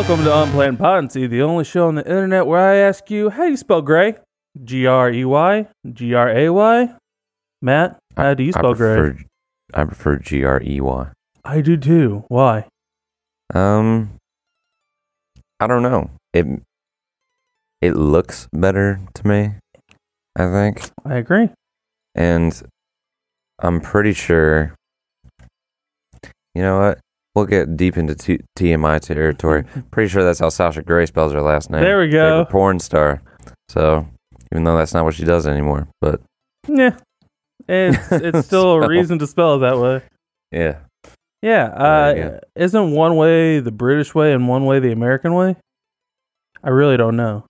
[0.00, 3.44] Welcome to Unplanned Potency, the only show on the internet where I ask you, how
[3.44, 4.14] do you spell gray?
[4.64, 5.68] G R E Y?
[5.92, 6.94] G R A Y?
[7.60, 9.24] Matt, how do you spell I prefer, gray?
[9.74, 11.08] I prefer G R E Y.
[11.44, 12.24] I do too.
[12.28, 12.66] Why?
[13.52, 14.16] Um,
[15.60, 16.08] I don't know.
[16.32, 16.46] It
[17.82, 19.50] it looks better to me.
[20.34, 21.50] I think, I agree.
[22.14, 22.58] and
[23.58, 24.74] I'm pretty sure.
[26.54, 27.00] You know what?
[27.34, 29.64] We'll get deep into t- TMI territory.
[29.92, 31.82] Pretty sure that's how Sasha Grey spells her last name.
[31.82, 32.30] There we go.
[32.40, 33.22] Favorite porn star.
[33.68, 34.08] So,
[34.52, 36.20] even though that's not what she does anymore, but
[36.66, 36.96] Yeah.
[37.68, 40.02] It's it's still a reason to spell it that way.
[40.50, 40.78] yeah,
[41.40, 41.66] Yeah.
[41.66, 45.54] Uh, isn't one way the British way and one way the American way?
[46.64, 47.44] I really don't know.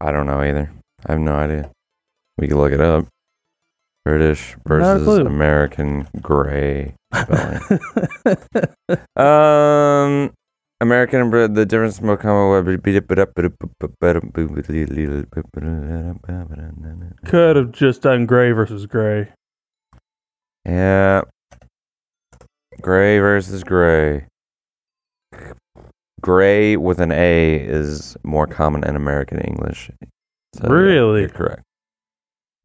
[0.00, 0.70] I don't know either.
[1.06, 1.70] I have no idea.
[2.38, 3.06] We can look it up.
[4.04, 5.06] British versus.
[5.18, 7.60] American gray spelling.
[9.16, 10.30] um,
[10.80, 12.64] American and Brit- the difference more common.
[17.26, 19.30] Could have just done gray versus gray.
[20.66, 21.22] Yeah,
[22.80, 24.26] gray versus gray.
[26.20, 29.90] Gray with an A is more common in American English.
[30.54, 31.20] So, yeah, Really?
[31.20, 31.62] you're correct.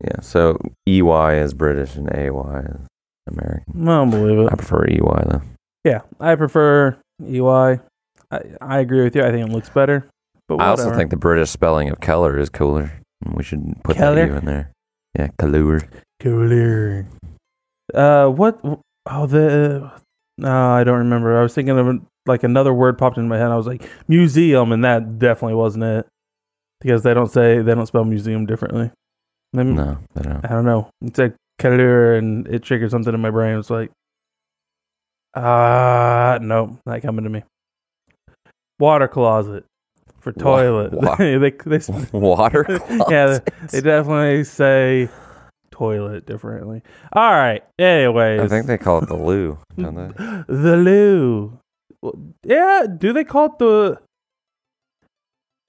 [0.03, 2.87] Yeah, so EY is British and AY is
[3.27, 3.87] American.
[3.89, 4.49] I don't believe it.
[4.51, 5.41] I prefer EY though.
[5.83, 7.79] Yeah, I prefer EY.
[8.31, 9.23] I, I agree with you.
[9.23, 10.07] I think it looks better.
[10.47, 10.97] But I also whatever.
[10.97, 12.91] think the British spelling of color is cooler.
[13.35, 14.15] We should put Keller?
[14.25, 14.71] that U in there.
[15.17, 15.81] Yeah, color.
[16.21, 17.05] cooler.
[17.93, 18.59] Uh, what?
[19.05, 19.91] Oh, the.
[20.37, 21.37] No, I don't remember.
[21.37, 23.51] I was thinking of like another word popped in my head.
[23.51, 26.07] I was like museum, and that definitely wasn't it
[26.79, 28.91] because they don't say they don't spell museum differently.
[29.53, 30.45] No, I don't.
[30.45, 30.89] I don't know.
[31.01, 33.57] It said color, and it triggered something in my brain.
[33.57, 33.91] It's like,
[35.35, 37.43] ah, no, not coming to me.
[38.79, 39.65] Water closet
[40.21, 40.93] for toilet.
[40.93, 41.79] wa- they, they,
[42.13, 42.65] Water
[43.09, 43.53] yeah, closet.
[43.71, 45.09] they definitely say
[45.71, 46.81] toilet differently.
[47.13, 47.63] All right.
[47.77, 50.53] Anyways, I think they call it the loo, don't they?
[50.53, 51.59] the loo.
[52.01, 52.13] Well,
[52.45, 53.99] Yeah, do they call it the?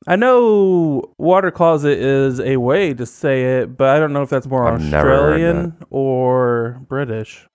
[0.07, 4.31] I know water closet is a way to say it, but I don't know if
[4.31, 7.47] that's more I've Australian or British.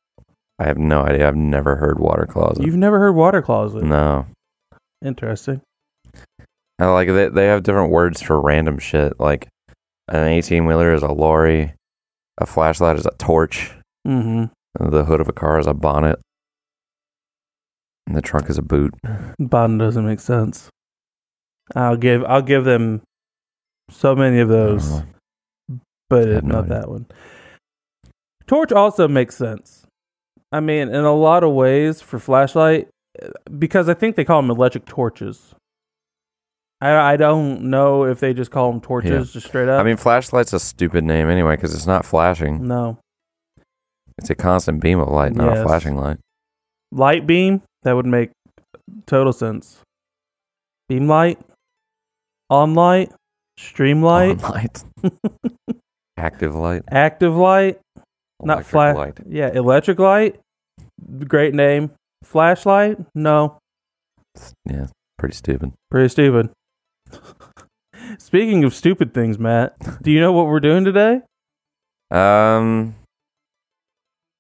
[0.60, 1.28] I have no idea.
[1.28, 2.64] I've never heard water closet.
[2.66, 3.84] You've never heard water closet?
[3.84, 4.28] no.
[5.04, 5.62] Interesting.
[6.80, 9.20] I like they they have different words for random shit.
[9.20, 9.48] Like
[10.08, 11.74] an eighteen wheeler is a lorry,
[12.38, 13.72] a flashlight is a torch,
[14.08, 14.90] Mm-hmm.
[14.92, 16.20] the hood of a car is a bonnet,
[18.08, 18.94] and the trunk is a boot.
[19.40, 20.70] Bonnet doesn't make sense.
[21.74, 23.02] I'll give I'll give them
[23.90, 25.02] so many of those.
[26.10, 26.80] But I have no not idea.
[26.82, 27.06] that one.
[28.46, 29.88] Torch also makes sense.
[30.52, 32.88] I mean, in a lot of ways for flashlight,
[33.22, 35.56] uh, because I think they call them electric torches.
[36.82, 39.34] I I don't know if they just call them torches, Yeah.
[39.34, 39.80] just straight up.
[39.80, 42.68] I mean, flashlight's a stupid name anyway because it's not flashing.
[42.68, 43.00] no
[44.20, 45.60] It's a constant beam of light, not Yes.
[45.60, 46.18] a flashing light.
[46.92, 47.64] light beam.
[47.84, 48.30] That would make
[49.08, 49.82] total sense.
[50.88, 51.40] Beam light,
[52.50, 53.12] on light,
[53.58, 54.84] stream light, On light,
[56.18, 57.80] active light, active light.
[58.42, 58.96] Not electric flash.
[58.96, 59.18] light.
[59.28, 60.40] Yeah, electric light.
[61.28, 61.92] Great name.
[62.24, 62.98] Flashlight.
[63.16, 63.58] No,
[64.70, 65.72] yeah, pretty stupid.
[65.90, 66.50] Pretty stupid.
[68.20, 71.22] Speaking of stupid things, Matt, do you know what we're doing today?
[72.12, 72.96] Um.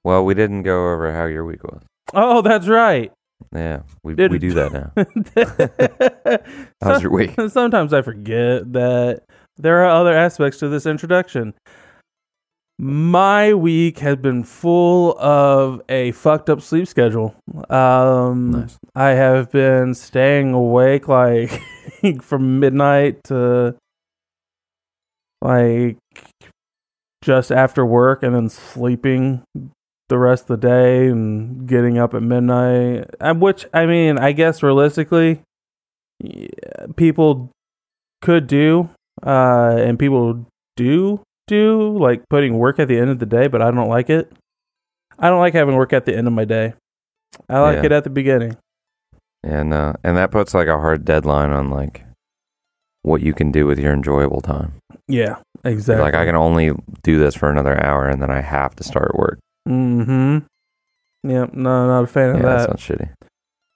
[0.03, 1.81] Well, we didn't go over how your week was.
[2.13, 3.11] Oh, that's right.
[3.53, 4.91] Yeah, we we do that now.
[6.84, 7.34] How's your week?
[7.47, 9.23] Sometimes I forget that
[9.57, 11.53] there are other aspects to this introduction.
[12.78, 17.34] My week has been full of a fucked up sleep schedule.
[17.69, 18.78] Um, Nice.
[18.95, 21.62] I have been staying awake like
[22.22, 23.75] from midnight to
[25.42, 25.98] like
[27.24, 29.44] just after work and then sleeping
[30.10, 33.06] the rest of the day and getting up at midnight.
[33.38, 35.42] Which, I mean, I guess realistically,
[36.96, 37.50] people
[38.22, 38.90] could do,
[39.25, 43.62] uh, and people do do, like putting work at the end of the day, but
[43.62, 44.31] I don't like it.
[45.19, 46.74] I don't like having work at the end of my day.
[47.50, 47.86] I like Yeah.
[47.86, 48.57] it at the beginning.
[49.44, 52.04] And uh, and that puts like a hard deadline on like
[53.04, 54.74] what you can do with your enjoyable time.
[55.07, 56.04] Yeah, exactly.
[56.04, 56.72] Like I can only
[57.04, 59.38] do this for another hour, and then I have to start work.
[59.67, 60.39] Mm-hmm.
[61.29, 61.53] Yep.
[61.53, 62.67] No, not a fan Yeah, of that that.
[62.79, 63.09] sounds shitty.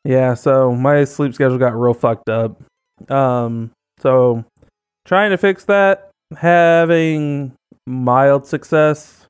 [0.06, 2.62] Yeah, so my sleep schedule got real fucked up.
[3.12, 4.46] Um, so
[5.06, 7.54] trying to fix that, having
[7.86, 9.26] mild success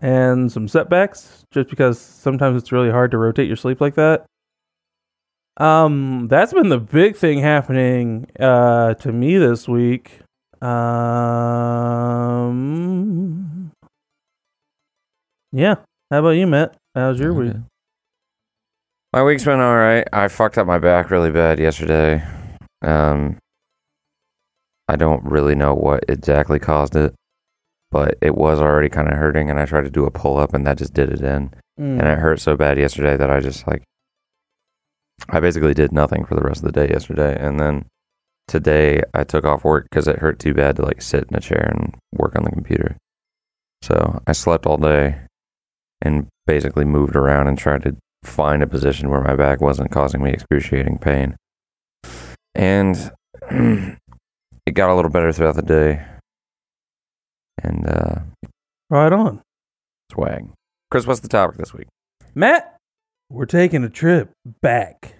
[0.00, 4.24] and some setbacks, just because sometimes it's really hard to rotate your sleep like that.
[5.56, 10.20] Um, that's been the big thing happening uh to me this week.
[12.34, 13.70] Um,
[15.52, 15.76] yeah.
[16.14, 16.76] How about you, Matt?
[16.94, 17.54] How's your week?
[19.12, 20.06] My week's been all right.
[20.12, 22.22] I fucked up my back really bad yesterday.
[22.82, 23.36] Um,
[24.86, 27.16] I don't really know what exactly caused it,
[27.90, 30.54] but it was already kind of hurting, and I tried to do a pull up,
[30.54, 31.50] and that just did it in,
[31.80, 31.98] Mm.
[31.98, 33.82] and it hurt so bad yesterday that I just like,
[35.28, 37.86] I basically did nothing for the rest of the day yesterday, and then
[38.46, 41.40] today I took off work because it hurt too bad to like sit in a
[41.40, 42.98] chair and work on the computer.
[43.82, 45.18] So I slept all day
[46.04, 50.22] and basically moved around and tried to find a position where my back wasn't causing
[50.22, 51.34] me excruciating pain.
[52.54, 53.10] And
[53.50, 56.04] it got a little better throughout the day.
[57.62, 58.14] And uh
[58.90, 59.40] Right on,
[60.12, 60.48] swag.
[60.90, 61.88] Chris, what's the topic this week?
[62.34, 62.70] Matt.
[63.30, 64.30] We're taking a trip
[64.60, 65.14] back,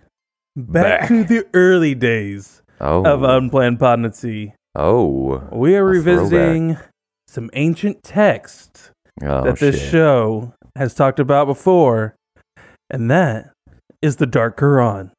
[0.55, 1.09] back, Back.
[1.09, 3.03] to the early days Oh.
[3.05, 4.53] of Unplanned Podnacy.
[4.77, 5.43] oh.
[5.51, 6.77] We are revisiting
[7.27, 8.91] some ancient texts
[9.23, 9.91] Oh that this shit.
[9.91, 12.17] show has talked about before,
[12.91, 13.51] and that
[14.03, 15.11] is the Dark Quran.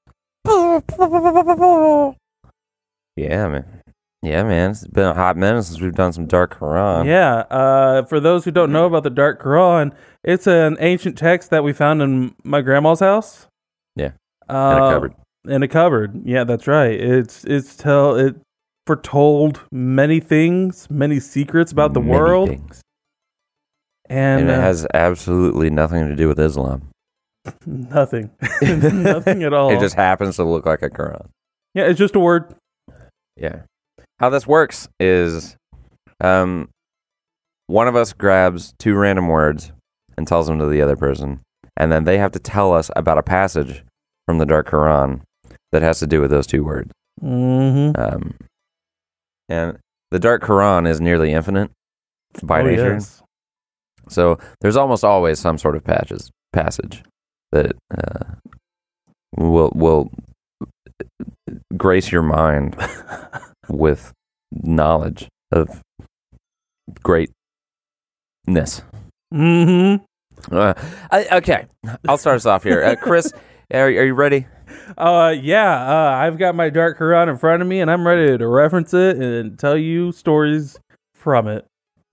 [3.16, 3.82] Yeah, man.
[4.22, 4.72] Yeah, man.
[4.72, 7.06] It's been a hot minute since we've done some Dark Quran.
[7.06, 9.94] Yeah, uh, for those who don't know about the Dark Quran,
[10.24, 13.48] it's an ancient text that we found in my grandma's house.
[13.96, 14.12] Yeah,
[14.50, 15.14] uh, In a cupboard.
[15.48, 16.22] In a cupboard.
[16.26, 17.00] Yeah, that's right.
[17.00, 18.36] It's it's tell it
[18.88, 22.82] foretold many things, many secrets about the Many world, things.
[24.10, 26.90] And, And, it uh, has absolutely nothing to do with Islam.
[27.66, 28.32] nothing,
[28.62, 29.72] nothing at all.
[29.72, 31.28] It just happens to look like a Quran.
[31.74, 32.56] yeah, it's just a word.
[33.38, 33.62] Yeah.
[34.20, 35.56] How this works is
[36.22, 36.70] um
[37.68, 39.72] one of us grabs two random words
[40.18, 41.42] and tells them to the other person,
[41.78, 43.84] and then they have to tell us about a passage
[44.26, 45.22] from the Dark Quran
[45.72, 46.92] that has to do with those two words.
[47.22, 48.00] Mm-hmm.
[48.02, 48.36] Um
[49.50, 49.78] and
[50.12, 51.70] the Dark Quran is nearly infinite
[52.42, 52.94] by Oh, nature.
[52.94, 53.22] yes.
[54.10, 57.04] So there's almost always some sort of patches passage
[57.52, 58.36] that uh,
[59.38, 60.12] will will
[61.76, 62.76] grace your mind
[63.70, 64.14] with
[64.52, 65.82] knowledge of
[67.04, 67.34] greatness.
[69.34, 70.04] Mm-hmm.
[70.52, 70.74] Uh,
[71.32, 71.66] okay,
[72.08, 72.84] I'll start us off here.
[72.84, 73.32] Uh, Chris,
[73.74, 74.46] are, are you ready?
[74.98, 75.82] Uh, yeah.
[75.82, 78.94] Uh, I've got my Dark Quran in front of me, and I'm ready to reference
[78.94, 80.78] it and tell you stories
[81.14, 81.66] from it.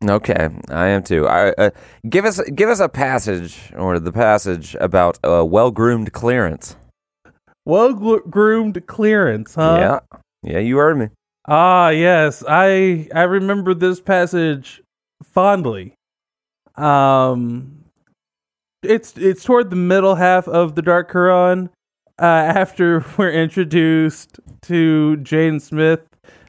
[0.02, 1.28] Okay, I am too.
[1.28, 1.70] I, uh,
[2.08, 6.76] give us give us a passage or the passage about uh, well groomed clearance.
[7.64, 10.00] Well groomed clearance, huh?
[10.12, 11.08] yeah, yeah, you heard me.
[11.46, 12.42] Ah, yes.
[12.48, 14.82] I I remember this passage
[15.32, 15.94] fondly.
[16.76, 17.84] Um
[18.82, 21.68] it's it's toward the middle half of the Dark Quran
[22.18, 26.08] uh after we're introduced to Jane Smith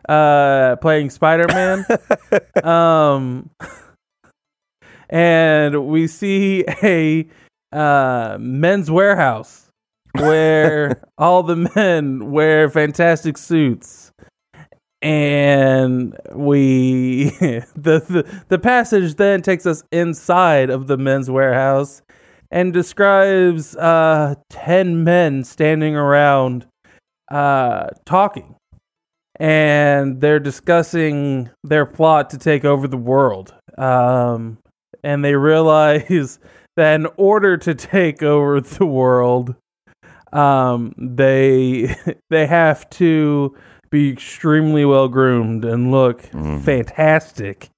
[0.10, 1.86] uh playing Spider-Man.
[2.64, 3.50] um
[5.10, 7.28] and we see a
[7.72, 9.70] uh men's warehouse
[10.14, 14.12] where all the men wear fantastic suits
[15.02, 17.30] and we
[17.76, 22.02] the, the the passage then takes us inside of the men's warehouse
[22.52, 26.66] and describes uh 10 men standing around
[27.32, 28.56] uh talking
[29.44, 33.54] and they're discussing their plot to take over the world.
[33.78, 34.58] Um
[35.04, 36.40] and they realize
[36.78, 39.56] that in order to take over the world
[40.32, 41.94] um they
[42.30, 43.56] they have to
[43.92, 46.62] be extremely well groomed and look Mhm.
[46.62, 47.70] fantastic.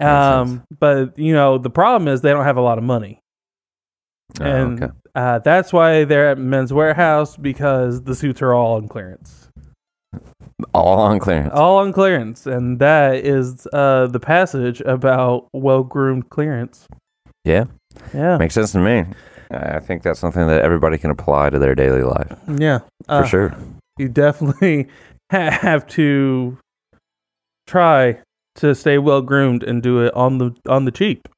[0.00, 3.18] Um but you know the problem is they don't have a lot of money.
[4.40, 4.92] Oh, and okay.
[5.14, 9.48] uh, that's why they're at men's warehouse because the suits are all on clearance
[10.74, 11.52] All on clearance.
[11.54, 16.88] all on clearance and that is uh the passage about well groomed clearance
[17.44, 17.64] Yeah,
[18.12, 19.04] yeah makes sense to me.
[19.50, 23.24] I think that's something that everybody can apply to their daily life yeah for Uh,
[23.26, 23.54] sure.
[23.98, 24.88] you definitely
[25.30, 26.58] have to
[27.66, 28.18] try
[28.56, 31.28] to stay well groomed and do it on the on the cheap.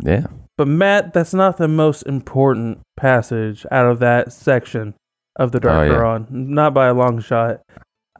[0.00, 0.26] Yeah.
[0.58, 4.94] But Matt, that's not the most important passage out of that section
[5.38, 6.24] of the Dark Oh, yeah.
[6.30, 7.60] Not by a long shot.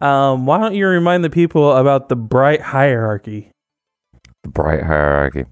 [0.01, 3.51] Um, why don't you remind the people about the bright hierarchy?
[4.43, 5.47] The bright hierarchy.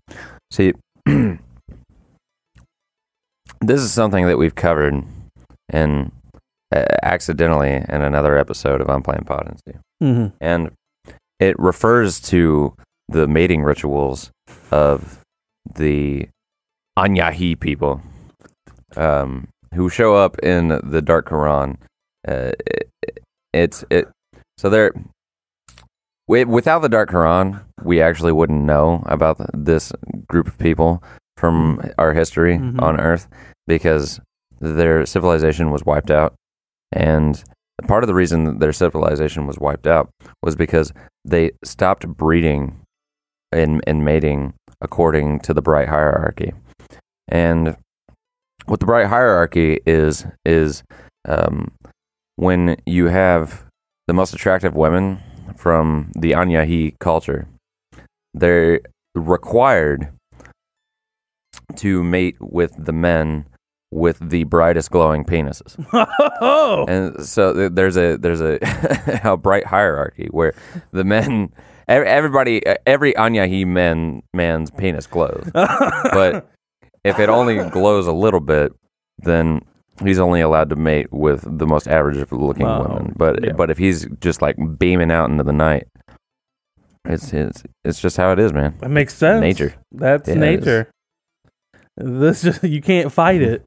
[0.50, 0.74] See,
[1.06, 1.40] this
[3.80, 5.04] is something that we've covered
[5.72, 6.12] in
[6.74, 9.78] uh, accidentally in another episode of Unplanned Potency.
[10.02, 10.36] Mm-hmm.
[10.40, 10.70] and
[11.38, 12.74] it refers to
[13.08, 14.30] the mating rituals
[14.70, 15.20] of
[15.76, 16.28] the
[16.98, 18.02] Anyahi people,
[18.96, 21.78] um, who show up in the Dark Quran
[22.26, 22.90] uh, it,
[23.52, 24.08] it's it.
[24.58, 24.92] So there,
[26.28, 29.92] wi- without the Dark Quran, we actually wouldn't know about this
[30.28, 31.02] group of people
[31.36, 32.80] from our history Mhm.
[32.82, 33.28] on Earth
[33.66, 34.20] because
[34.60, 36.34] their civilization was wiped out,
[36.92, 37.42] and
[37.88, 40.08] part of the reason that their civilization was wiped out
[40.42, 40.92] was because
[41.24, 42.80] they stopped breeding
[43.52, 46.52] and and mating according to the bright hierarchy,
[47.28, 47.76] and
[48.66, 50.82] what the bright hierarchy is is
[51.26, 51.72] um,
[52.36, 53.63] when you have
[54.06, 55.20] the most attractive women
[55.56, 57.46] from the Anyahi culture,
[58.32, 58.80] they're
[59.14, 60.12] required
[61.76, 63.46] to mate with the men
[63.90, 65.76] with the brightest glowing penises.
[66.40, 68.58] Oh, And so there's a there's a
[69.24, 70.54] a bright hierarchy where
[70.90, 71.52] the men
[71.88, 75.48] everybody every Anyahi man man's penis glows.
[75.54, 76.50] but
[77.04, 78.72] if it only glows a little bit,
[79.18, 79.62] then
[80.02, 82.82] he's only allowed to mate with the most average looking Wow.
[82.82, 83.14] women.
[83.16, 83.52] But Yeah.
[83.52, 85.86] but if he's just like beaming out into the night,
[87.04, 88.74] it's it's it's just how it is, man.
[88.80, 89.40] that makes sense.
[89.40, 89.74] Nature.
[89.92, 90.88] That's Yeah, nature.
[91.96, 93.62] This just you can't fight it.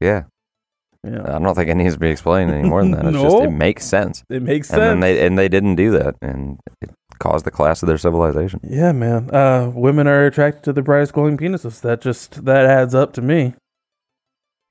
[0.00, 0.24] Yeah,
[1.04, 3.04] Yeah, I don't think it needs to be explained any more than that.
[3.06, 3.42] It's just No.
[3.44, 4.80] it makes sense, it makes sense.
[4.80, 8.60] and they and they didn't do that, and it caused the collapse of their civilization.
[8.62, 9.28] yeah, man.
[9.34, 11.80] Uh, women are attracted to the brightest glowing penises.
[11.82, 13.54] That just that adds up to me.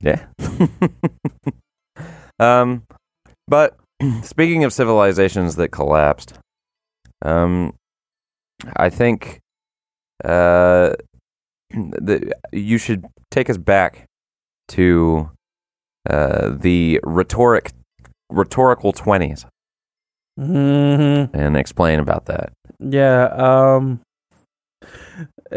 [0.01, 0.25] Yeah.
[2.39, 2.83] um,
[3.47, 3.77] but
[4.23, 6.33] speaking of civilizations that collapsed,
[7.23, 7.73] um,
[8.75, 9.39] I think
[10.23, 10.93] uh,
[11.71, 14.05] the, you should take us back
[14.69, 15.31] to
[16.09, 17.71] uh, the rhetoric
[18.29, 19.45] rhetorical twenties
[20.37, 22.53] hmm and explain about that.
[22.79, 23.25] Yeah.
[23.25, 24.01] Um.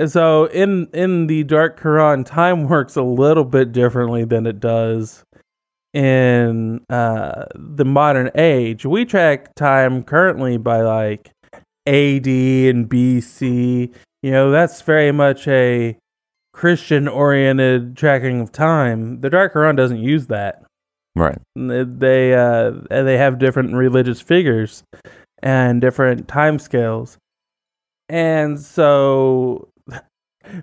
[0.07, 5.25] So in in the Dark Quran, time works a little bit differently than it does
[5.93, 8.87] in uh, the modern age.
[8.87, 11.33] We track time currently by like
[11.87, 13.93] AD and BC.
[14.23, 15.97] You know, that's very much a
[16.53, 19.21] Christian oriented tracking of time.
[19.21, 20.63] The Dark Quran doesn't use that.
[21.17, 21.39] Right.
[21.57, 24.85] They uh, they have different religious figures
[25.43, 27.19] and different time scales,
[28.09, 29.67] and so.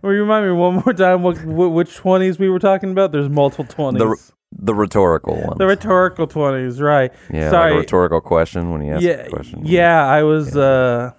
[0.01, 3.12] Will you remind me one more time what, which twenties we were talking about?
[3.12, 4.34] There's multiple twenties.
[4.51, 5.57] The rhetorical ones.
[5.57, 7.12] The rhetorical twenties, right?
[7.31, 7.72] yeah, sorry.
[7.72, 9.62] like a rhetorical question when you ask yeah, a question.
[9.65, 10.05] yeah.
[10.05, 10.55] I was.
[10.55, 10.62] Yeah.
[10.62, 11.12] uh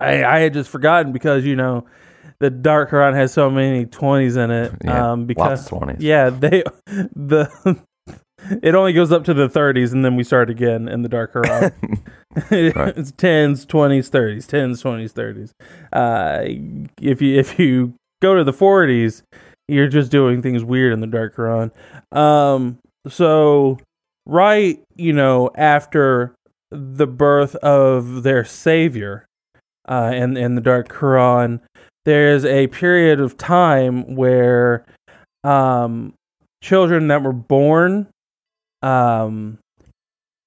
[0.00, 1.86] I I had just forgotten because you know
[2.40, 4.72] the Dark Quran has so many twenties in it.
[4.84, 5.96] Yeah, um, because lots of 20s.
[6.00, 7.50] yeah, they the
[8.62, 11.32] it only goes up to the thirties and then we start again in the Dark
[11.32, 11.72] Quran.
[12.50, 15.52] It's tens, twenties, thirties, tens, twenties, thirties.
[15.92, 16.44] Uh,
[17.00, 19.22] if you if you go to the forties,
[19.68, 21.70] you're just doing things weird in the Dark Quran.
[22.16, 22.78] Um,
[23.08, 23.78] so
[24.26, 26.34] right, you know, after
[26.70, 29.26] the birth of their savior,
[29.88, 31.60] uh, in in the Dark Quran,
[32.04, 34.84] there's a period of time where,
[35.44, 36.14] um,
[36.62, 38.08] children that were born,
[38.82, 39.58] um,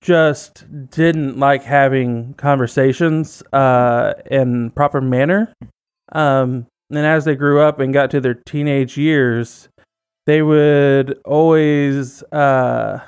[0.01, 5.53] just didn't like having conversations uh, in proper manner.
[6.11, 9.69] Um, and as they grew up and got to their teenage years,
[10.25, 12.99] they would always uh,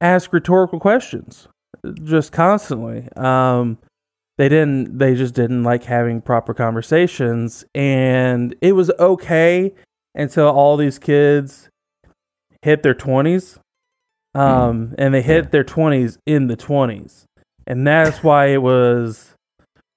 [0.00, 1.48] ask rhetorical questions,
[2.02, 3.08] just constantly.
[3.16, 3.78] Um,
[4.36, 4.98] they didn't.
[4.98, 9.72] They just didn't like having proper conversations, and it was okay
[10.16, 11.68] until all these kids
[12.62, 13.58] hit their twenties
[14.34, 15.50] um, and they hit Yeah.
[15.50, 17.24] their 20s in the 20s.
[17.66, 19.34] And that's why it was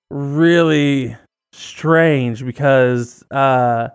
[0.10, 1.16] really
[1.54, 3.90] strange because uh,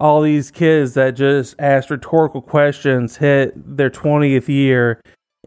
[0.00, 5.00] all these kids that just asked rhetorical questions hit their 20th year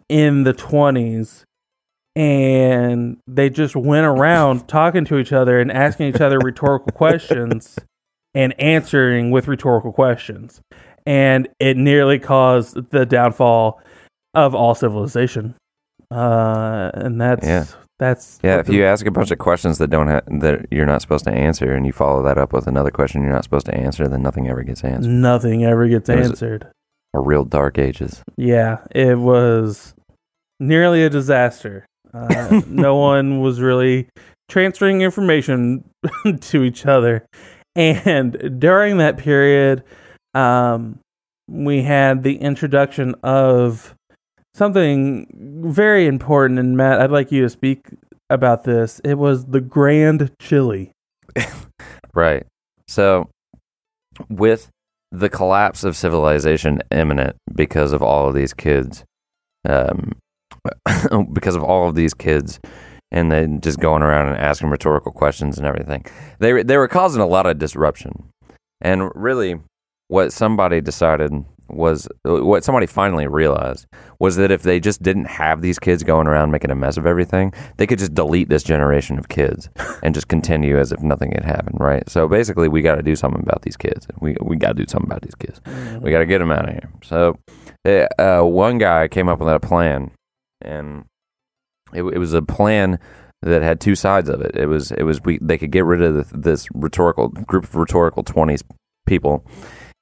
[0.10, 1.44] in the 20s.
[2.16, 7.78] And they just went around talking to each other and asking each other rhetorical questions
[8.34, 10.62] and answering with rhetorical questions.
[11.06, 13.82] And it nearly caused the downfall
[14.34, 15.56] of all civilization.
[16.10, 17.66] Uh, and that's Yeah.
[18.00, 20.86] that's Yeah, if the- you ask a bunch of questions that don't ha- that you're
[20.86, 23.66] not supposed to answer, and you follow that up with another question you're not supposed
[23.68, 25.10] to answer, then nothing ever gets answered.
[25.10, 26.68] nothing ever gets It answered.
[27.14, 28.24] a real dark ages.
[28.38, 29.94] Yeah, it was
[30.60, 31.86] nearly a disaster.
[32.14, 34.08] Uh, no one was really
[34.50, 35.84] transferring information
[36.42, 37.24] to each other,
[37.76, 39.84] and during that period,
[40.34, 41.00] um,
[41.50, 43.96] we had the introduction of
[44.62, 45.26] something
[45.74, 46.60] very important.
[46.60, 47.88] And Matt, I'd like you to speak
[48.30, 49.02] about this.
[49.04, 50.92] It was the Grand Chili.
[52.14, 52.46] Right.
[52.90, 53.30] So,
[54.28, 54.68] with
[55.14, 59.06] the collapse of civilization imminent because of all of these kids
[59.64, 60.12] um,
[61.32, 62.60] because of all of these kids
[63.14, 66.06] and then just going around and asking rhetorical questions and everything.
[66.40, 68.26] They they were causing a lot of disruption,
[68.82, 69.62] and really,
[70.10, 71.32] what somebody decided
[71.74, 73.86] was what somebody finally realized
[74.20, 77.06] was that if they just didn't have these kids going around making a mess of
[77.06, 79.70] everything, they could just delete this generation of kids
[80.04, 82.08] and just continue as if nothing had happened, right?
[82.10, 84.08] So basically, we got to do something about these kids.
[84.20, 85.62] We we got to do something about these kids.
[86.02, 86.92] We got to get them out of here.
[87.04, 87.38] So,
[87.86, 90.12] uh, uh, one guy came up with a plan,
[90.62, 91.06] and
[91.94, 93.00] it, it was a plan
[93.42, 94.56] that had two sides of it.
[94.56, 97.76] It was it was we they could get rid of this, this rhetorical group of
[97.76, 98.64] rhetorical twenties
[99.08, 99.46] people,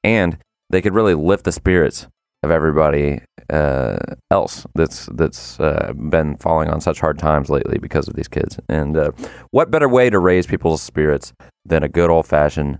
[0.03, 0.37] and
[0.69, 2.07] they could really lift the spirits
[2.43, 3.97] of everybody uh,
[4.31, 8.59] else that's that's uh, been falling on such hard times lately because of these kids.
[8.69, 9.11] And uh,
[9.51, 11.33] what better way to raise people's spirits
[11.65, 12.79] than a good old fashioned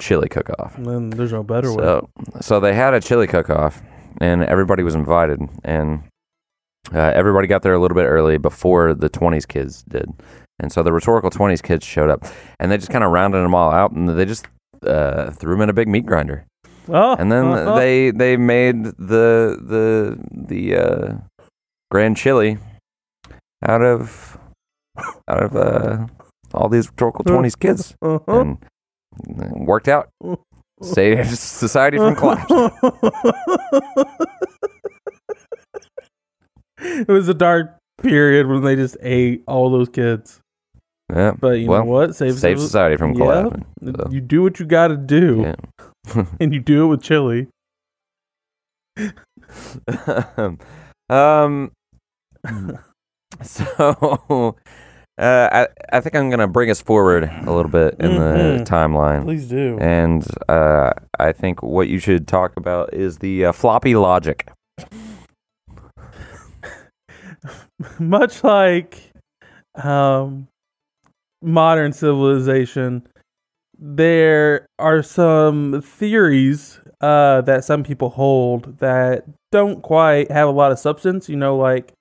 [0.00, 0.76] chili cook off?
[1.10, 1.82] There's no better way.
[1.82, 3.82] So, so they had a chili cook off,
[4.20, 6.02] and everybody was invited, and
[6.92, 10.12] uh, everybody got there a little bit early before the 20s kids did.
[10.58, 12.24] And so the rhetorical 20s kids showed up,
[12.58, 14.46] and they just kind of rounded them all out, and they just
[14.86, 16.46] uh, threw them in a big meat grinder.
[16.88, 21.14] Oh, And then uh, uh, they they made the the the uh,
[21.90, 22.58] grand chili
[23.66, 24.38] out of
[25.28, 26.06] out of uh,
[26.54, 28.40] all these rhetorical 20s kids, uh-huh.
[28.40, 30.08] and worked out.
[30.82, 32.44] Saved society from collapse.
[36.78, 40.40] it was a dark period when they just ate all those kids.
[41.12, 41.32] Yeah.
[41.38, 42.14] But you Well, know what?
[42.16, 43.18] Save, Save society from Yeah.
[43.18, 43.64] collapsing.
[43.84, 45.54] So, You do what you got to do, yeah.
[46.40, 47.48] and you do it with chili.
[51.10, 51.70] um.
[53.42, 53.66] So,
[55.18, 58.58] uh, I I think I'm gonna bring us forward a little bit in Mhm.
[58.58, 59.76] the timeline, Please do.
[59.80, 64.48] and uh, I think what you should talk about is the uh, floppy logic.
[67.98, 69.12] Much like
[69.74, 70.48] um,
[71.42, 73.06] modern civilization,
[73.78, 80.72] there are some theories uh, that some people hold that don't quite have a lot
[80.72, 81.28] of substance.
[81.28, 81.92] You know, like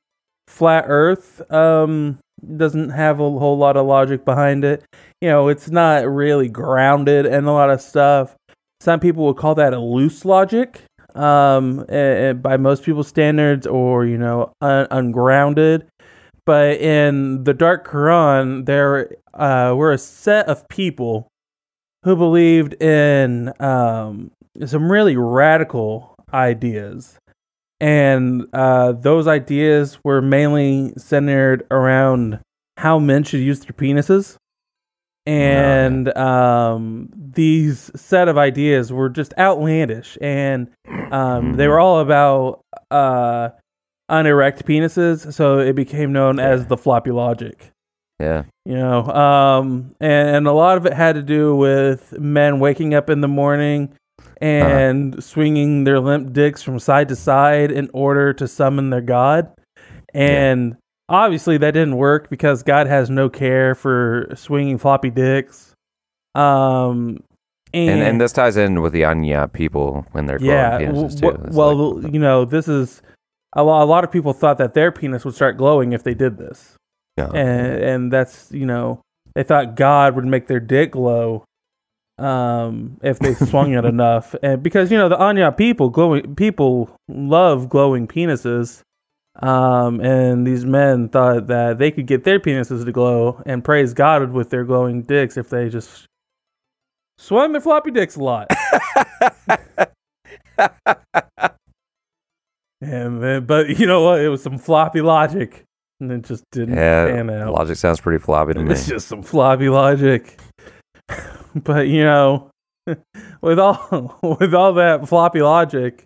[0.48, 2.18] flat Earth um,
[2.58, 4.84] doesn't have a whole lot of logic behind it.
[5.22, 8.36] You know, it's not really grounded in a lot of stuff.
[8.80, 10.82] Some people would call that a loose logic
[11.16, 15.88] um, eh, by most people's standards, or you know, un- ungrounded.
[16.46, 21.28] But in the Dark Quran, there uh, were a set of people
[22.06, 24.30] who believed in um,
[24.64, 27.18] some really radical ideas.
[27.82, 32.40] And uh, those ideas were mainly centered around
[32.78, 34.38] how men should use their penises.
[35.26, 40.16] And um, these set of ideas were just outlandish.
[40.22, 40.70] And
[41.12, 43.50] um, they were all about uh,
[44.12, 45.34] unerect penises.
[45.34, 47.72] So it became known as the floppy logic
[48.20, 48.44] Yeah.
[48.66, 52.94] you know um and, and a lot of it had to do with men waking
[52.94, 53.94] up in the morning
[54.42, 59.52] and swinging their limp dicks from side to side in order to summon their god.
[60.14, 60.78] And
[61.10, 65.74] obviously that didn't work because god has no care for swinging floppy dicks.
[66.36, 67.20] Um
[67.74, 71.20] and, And and this ties in with the Anya people when they're glowing yeah penises
[71.20, 71.30] too.
[71.48, 73.02] It's well like- you know this is
[73.58, 76.14] a lot, a lot of people thought that their penis would start glowing if they
[76.14, 76.78] did this
[77.18, 77.30] yeah.
[77.34, 79.02] and and that's you know
[79.34, 81.44] they thought God would make their dick glow
[82.18, 84.36] um if they swung it enough.
[84.42, 88.82] And because you know the Anya people glowing people love glowing penises
[89.42, 93.94] um and these men thought that they could get their penises to glow and praise
[93.94, 96.06] God with their glowing dicks if they just
[97.18, 98.50] swung their floppy dicks a lot.
[102.82, 104.20] And then but you know what?
[104.20, 105.64] It was some floppy logic
[106.00, 108.72] and it just didn't pan out Logic sounds pretty floppy to me.
[108.72, 110.40] it's just some floppy logic.
[111.56, 112.50] but you know,
[113.42, 116.04] with all with all that floppy logic,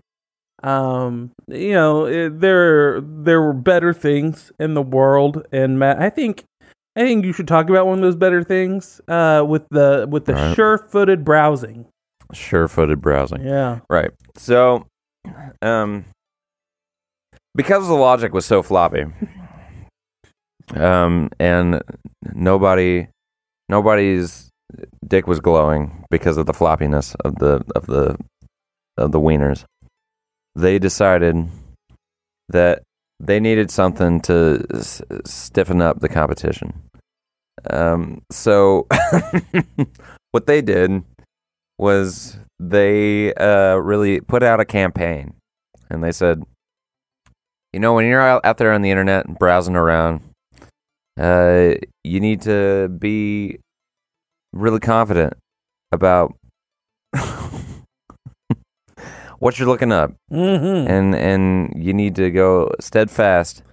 [0.63, 6.09] um, you know, it, there there were better things in the world, and Matt, I
[6.09, 6.43] think
[6.95, 10.25] I think you should talk about one of those better things, uh, with the with
[10.25, 10.55] the Right.
[10.55, 11.85] sure-footed browsing.
[12.33, 13.41] Sure-footed browsing.
[13.45, 14.11] Yeah, Right.
[14.35, 14.85] So,
[15.61, 16.05] um,
[17.55, 19.05] because the logic was so floppy,
[20.75, 21.81] um, and
[22.33, 23.07] nobody,
[23.67, 24.49] nobody's
[25.07, 28.17] dick was glowing because of the floppiness of the of the
[28.97, 29.63] of the wieners.
[30.55, 31.47] They decided
[32.49, 32.83] that
[33.19, 36.81] they needed something to s- stiffen up the competition.
[37.69, 38.87] Um, so
[40.31, 41.03] what they did
[41.77, 45.33] was they uh, really put out a campaign
[45.89, 46.43] and they said,
[47.73, 50.21] you know, when you're out, out there on the internet browsing around,
[51.19, 53.59] uh, you need to be
[54.53, 55.33] really confident
[55.91, 56.33] about
[59.39, 60.89] what you're looking up, Mm-hmm.
[60.91, 63.63] and and you need to go steadfast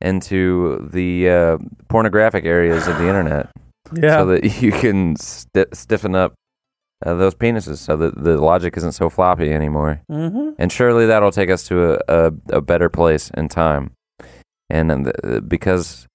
[0.00, 3.50] into the uh, pornographic areas of the internet
[3.94, 4.18] Yeah.
[4.18, 6.34] so that you can sti stiffen up
[7.04, 10.00] uh, those penises so that the logic isn't so floppy anymore.
[10.10, 10.50] mm-hmm.
[10.58, 13.92] And surely that'll take us to a, a, a better place in time.
[14.70, 16.06] And th- because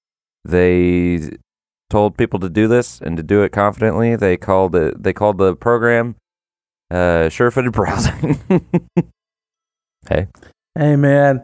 [0.46, 1.32] they
[1.90, 5.38] told people to do this and to do it confidently, they called it they called
[5.38, 6.16] the program
[6.90, 8.40] uh, sure-footed browsing.
[10.10, 10.28] hey,
[10.78, 11.44] Hey man.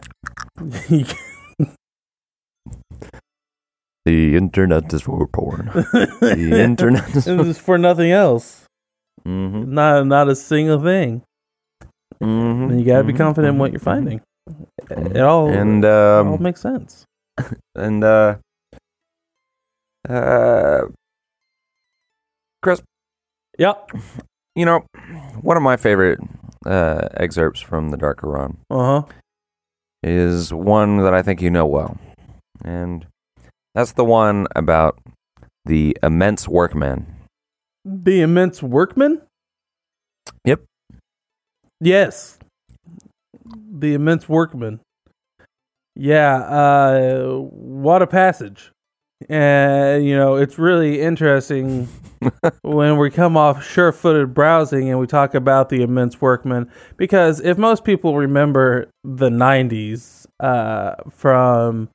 [4.05, 5.69] the internet is for porn.
[5.73, 8.65] The internet is is for nothing else.
[9.27, 9.73] mm-hmm.
[9.73, 11.23] Not not a single thing.
[12.21, 12.71] Mm-hmm.
[12.71, 14.21] And you gotta be confident in what you're finding.
[14.89, 17.03] It all And it all um, makes sense.
[17.75, 18.37] and uh,
[20.09, 20.81] uh,
[22.61, 22.81] Chris,
[23.59, 23.91] Yep.
[24.55, 24.85] you know,
[25.41, 26.19] one of my favorite
[26.65, 29.13] uh, excerpts from the Dark Quran Uh huh.
[30.03, 31.97] is one that I think you know well,
[32.63, 33.05] and
[33.75, 34.99] that's the one about
[35.65, 37.05] the immense workman.
[37.85, 39.21] The immense workman?
[40.45, 40.61] Yep.
[41.79, 42.37] Yes.
[43.45, 44.79] The immense workman.
[45.95, 48.71] Yeah, uh what a passage.
[49.29, 51.87] And you know, it's really interesting
[52.61, 57.57] when we come off sure-footed browsing and we talk about the immense workman because if
[57.57, 61.89] most people remember the 90s uh from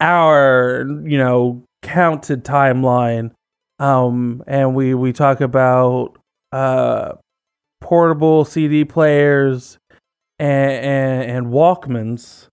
[0.00, 3.32] our, you know, counted timeline
[3.80, 6.16] um and we we talk about
[6.52, 7.12] uh
[7.80, 9.78] portable CD players
[10.38, 12.46] and and, and Walkmans.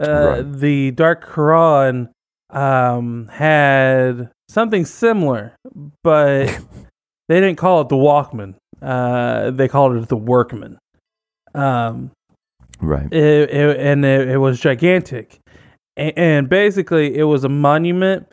[0.00, 0.52] Uh, Right.
[0.52, 2.10] The Dark Quran
[2.50, 5.54] um, had something similar,
[6.02, 6.46] but
[7.28, 8.54] they didn't call it the Walkman.
[8.80, 10.78] Uh, they called it the Workman.
[11.54, 12.10] Um,
[12.80, 13.12] Right.
[13.12, 15.40] it, it, and it, it was gigantic,
[15.96, 18.28] and, and basically it was a monument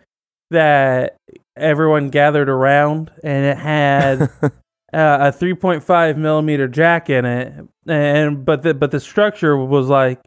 [0.51, 1.15] that
[1.57, 4.27] everyone gathered around, and it had uh,
[4.93, 7.53] a 3.5 millimeter jack in it,
[7.87, 10.21] and but the but the structure was like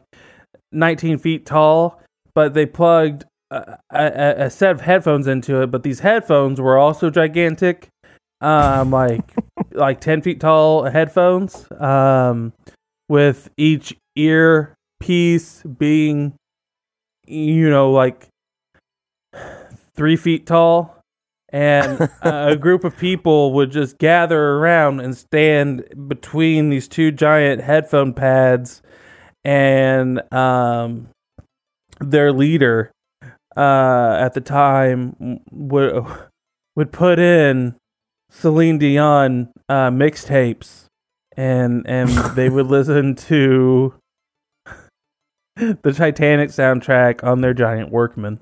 [0.73, 2.01] 19 feet tall,
[2.35, 5.67] but they plugged a, a, a set of headphones into it.
[5.71, 7.89] But these headphones were also gigantic,
[8.41, 9.33] um, like
[9.71, 12.53] like 10 feet tall headphones, um,
[13.07, 16.33] with each ear piece being,
[17.25, 18.27] you know, like
[19.95, 20.99] three feet tall
[21.51, 27.61] and a group of people would just gather around and stand between these two giant
[27.61, 28.81] headphone pads
[29.43, 31.07] and um
[31.99, 32.91] their leader
[33.59, 36.05] uh at the time would
[36.75, 37.75] would put in
[38.29, 40.85] Celine Dion uh mixtapes
[41.35, 43.93] and and they would listen to
[45.55, 48.39] the Titanic soundtrack on their giant Workman.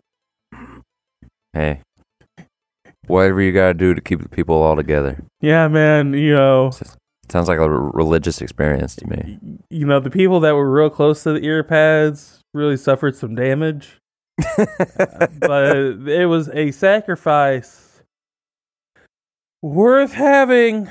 [1.53, 1.82] hey,
[3.08, 5.23] whatever you gotta do to keep the people all together.
[5.41, 6.71] Yeah, man, you know,
[7.30, 9.38] Sounds like a religious experience to me.
[9.69, 13.36] you know, the people that were real close to the ear pads really suffered some
[13.36, 13.97] damage,
[15.39, 15.76] but
[16.08, 18.02] it was a sacrifice
[19.62, 20.89] worth having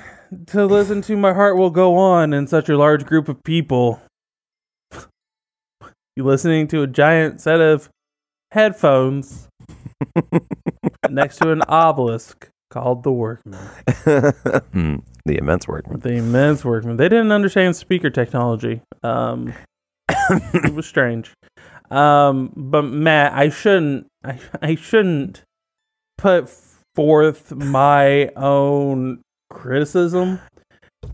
[0.49, 4.01] to listen to My Heart Will Go On in such a large group of people.
[6.17, 7.89] You listening to a giant set of
[8.51, 9.49] headphones
[11.11, 13.59] next to an obelisk called the Workman.
[14.73, 16.01] Hmm, the immense workman.
[16.01, 16.97] The immense workman.
[16.97, 18.81] They didn't understand speaker technology.
[19.03, 19.53] Um,
[20.31, 21.33] it was strange.
[21.90, 24.07] Um, but Matt, I shouldn't.
[24.25, 25.42] I, I shouldn't
[26.18, 26.49] put
[26.94, 30.40] forth my own criticism.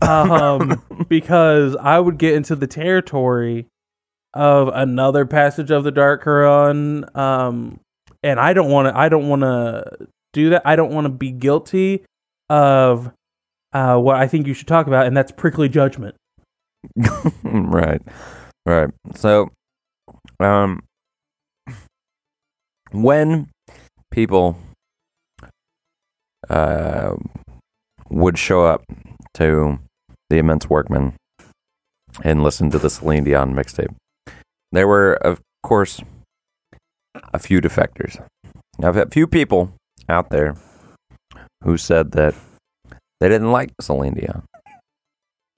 [0.01, 3.67] Um, because I would get into the territory
[4.33, 7.15] of another passage of the Dark Quran.
[7.15, 7.79] Um,
[8.23, 8.97] and I don't want to.
[8.97, 10.63] I don't want to do that.
[10.65, 12.03] I don't want to be guilty
[12.49, 13.11] of
[13.73, 16.15] uh, what I think you should talk about, and that's prickly judgment.
[17.43, 18.01] right,
[18.65, 18.89] right.
[19.15, 19.49] So,
[20.43, 20.83] um,
[22.91, 23.49] when
[24.11, 24.57] people
[26.49, 27.15] uh,
[28.09, 28.83] would show up
[29.35, 29.79] to
[30.29, 31.13] the immense workman
[32.23, 33.95] and listen to the Celine Dion mixtape,
[34.71, 36.01] there were, of course,
[37.33, 38.23] a few defectors.
[38.81, 39.73] I've had a few people
[40.09, 40.55] out there
[41.63, 42.35] who said that
[43.19, 44.43] they didn't like Celine Dion,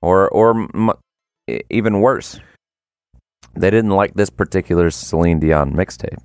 [0.01, 0.91] or or m-
[1.69, 2.39] even worse,
[3.55, 6.21] they didn't like this particular Celine Dion mixtape.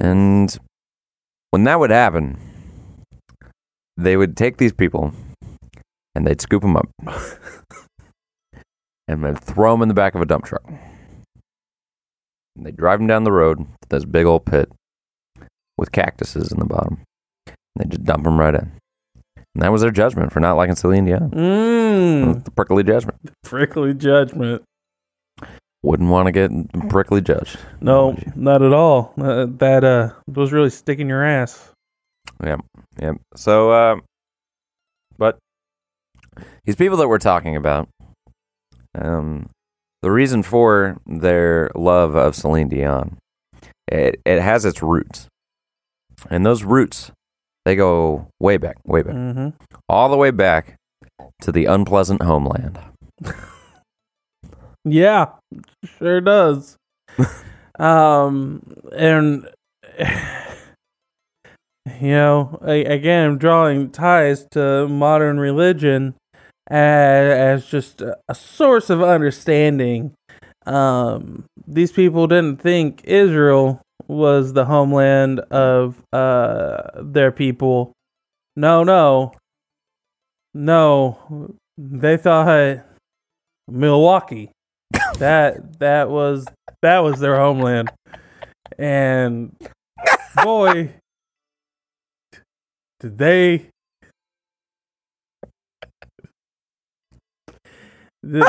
[0.00, 0.56] And
[1.50, 2.38] when that would happen,
[3.96, 5.12] they would take these people
[6.14, 6.88] and they'd scoop them up
[9.08, 10.64] and they'd throw them in the back of a dump truck.
[12.56, 14.70] And they'd drive them down the road to this big old pit
[15.78, 17.02] with cactuses in the bottom.
[17.46, 18.72] And they'd just dump them right in.
[19.54, 21.30] And that was their judgment for not liking Celine Dion.
[21.30, 23.18] Mm, The prickly judgment.
[23.44, 24.62] prickly judgment.
[25.86, 26.50] Wouldn't want to get
[26.88, 27.58] prickly judged.
[27.80, 29.14] No, not at all.
[29.20, 31.70] Uh, that uh was really sticking your ass.
[32.44, 32.60] Yep.
[33.00, 33.16] Yep.
[33.36, 33.96] So, uh,
[35.16, 35.38] but
[36.64, 37.88] these people that we're talking about,
[38.96, 39.48] um,
[40.02, 43.16] the reason for their love of Celine Dion,
[43.86, 45.28] it, it has its roots.
[46.28, 47.12] And those roots,
[47.64, 49.48] they go way back, way back, Mm-hmm.
[49.88, 50.74] all the way back
[51.42, 52.78] to the unpleasant homeland.
[54.86, 55.26] Yeah,
[55.98, 56.76] sure does.
[57.78, 58.62] um,
[58.96, 59.48] and
[62.00, 66.14] you know, a- again, I'm drawing ties to modern religion
[66.68, 70.14] as, as just a, a source of understanding.
[70.66, 77.92] Um, these people didn't think Israel was the homeland of uh their people.
[78.56, 79.32] No, no,
[80.54, 81.54] no.
[81.78, 82.84] They thought
[83.68, 84.50] Milwaukee
[85.18, 86.46] that that was
[86.82, 87.90] that was their homeland.
[88.78, 89.56] And
[90.42, 90.94] boy
[93.00, 93.68] did they
[98.28, 98.44] did,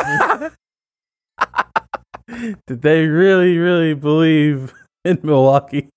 [2.67, 4.73] did they really really believe
[5.05, 5.87] in milwaukee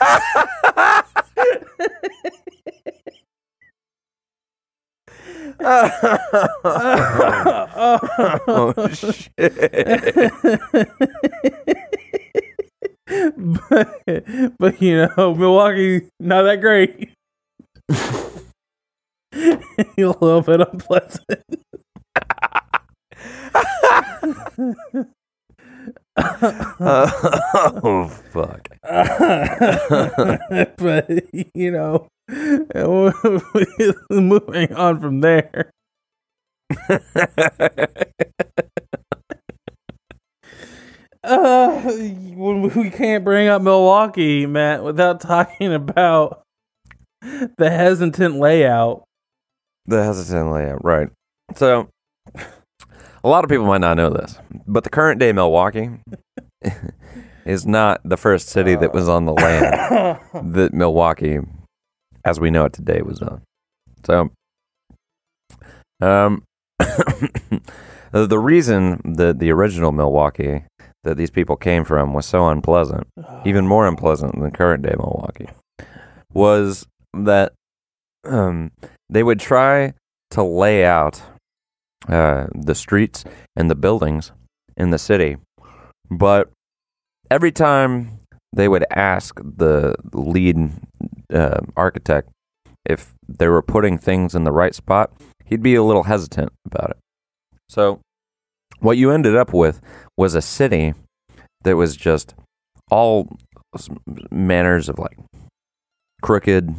[5.60, 6.72] Oh,
[8.76, 9.30] oh, shit.
[13.36, 14.02] but,
[14.58, 17.10] but you know, Milwaukee not that great.
[19.34, 19.58] a
[19.96, 21.24] little bit unpleasant.
[26.16, 28.68] oh, fuck.
[30.76, 31.08] but
[31.54, 32.08] you know,
[34.10, 35.70] moving on from there.
[41.24, 41.80] Uh,
[42.36, 46.42] we can't bring up Milwaukee, Matt, without talking about
[47.22, 49.04] the hesitant layout.
[49.86, 51.08] The hesitant layout, right.
[51.54, 51.88] So,
[53.22, 55.90] a lot of people might not know this, but the current day Milwaukee
[57.44, 60.18] is not the first city that was on the land
[60.54, 61.38] that Milwaukee,
[62.24, 63.42] as we know it today, was on.
[64.04, 64.30] So,
[66.00, 66.44] um,
[68.12, 70.64] the reason that the original Milwaukee
[71.04, 73.06] that these people came from was so unpleasant,
[73.44, 75.48] even more unpleasant than current day Milwaukee,
[76.32, 77.52] was that
[78.24, 78.70] um,
[79.10, 79.94] they would try
[80.30, 81.22] to lay out
[82.08, 83.24] uh, the streets
[83.56, 84.32] and the buildings
[84.76, 85.36] in the city,
[86.10, 86.50] but
[87.30, 88.18] every time
[88.52, 90.70] they would ask the lead
[91.32, 92.28] uh, architect
[92.84, 95.12] if they were putting things in the right spot,
[95.44, 96.96] he'd be a little hesitant about it.
[97.68, 98.00] So,
[98.80, 99.80] what you ended up with
[100.16, 100.94] was a city
[101.62, 102.34] that was just
[102.90, 103.28] all
[104.30, 105.16] manners of like
[106.20, 106.74] crooked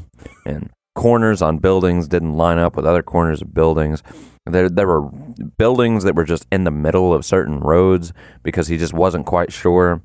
[0.45, 4.03] and corners on buildings didn't line up with other corners of buildings.
[4.45, 5.09] There, there were
[5.57, 8.11] buildings that were just in the middle of certain roads
[8.43, 10.01] because he just wasn't quite sure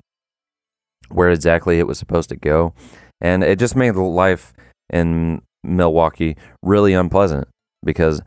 [1.11, 2.75] where exactly it was supposed to go.
[3.21, 4.53] And it just made the life
[4.91, 7.49] in Milwaukee really unpleasant
[7.85, 8.23] because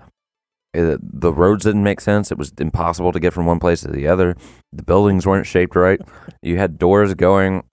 [0.73, 2.31] it, the roads didn't make sense.
[2.31, 4.35] It was impossible to get from one place to the other.
[4.71, 5.99] The buildings weren't shaped right.
[6.41, 7.63] You had doors going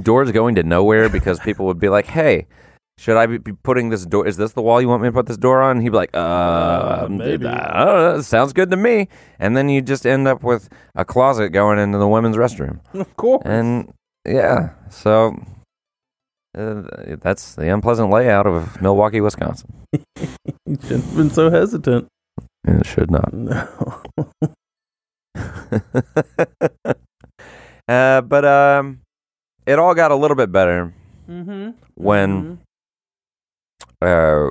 [0.00, 2.46] doors going to nowhere because people would be like, "Hey,
[2.98, 4.26] should I be putting this door?
[4.26, 6.14] Is this the wall you want me to put this door on?" He'd be like,
[6.14, 6.18] "Uh,
[7.04, 9.08] Uh, maybe." Know, sounds good to me."
[9.40, 12.80] And then you just end up with a closet going into the women's restroom.
[12.94, 13.42] Of course.
[13.44, 13.92] And
[14.26, 15.36] yeah, so
[16.56, 16.82] uh,
[17.20, 19.72] that's the unpleasant layout of Milwaukee, Wisconsin.
[19.92, 20.02] you
[20.82, 22.08] shouldn't have been so hesitant.
[22.66, 23.32] It should not.
[25.34, 25.48] No.
[27.88, 29.00] uh, but um,
[29.66, 30.92] it all got a little bit better
[31.28, 31.70] Mm-hmm.
[31.94, 32.58] when
[34.02, 34.48] uh,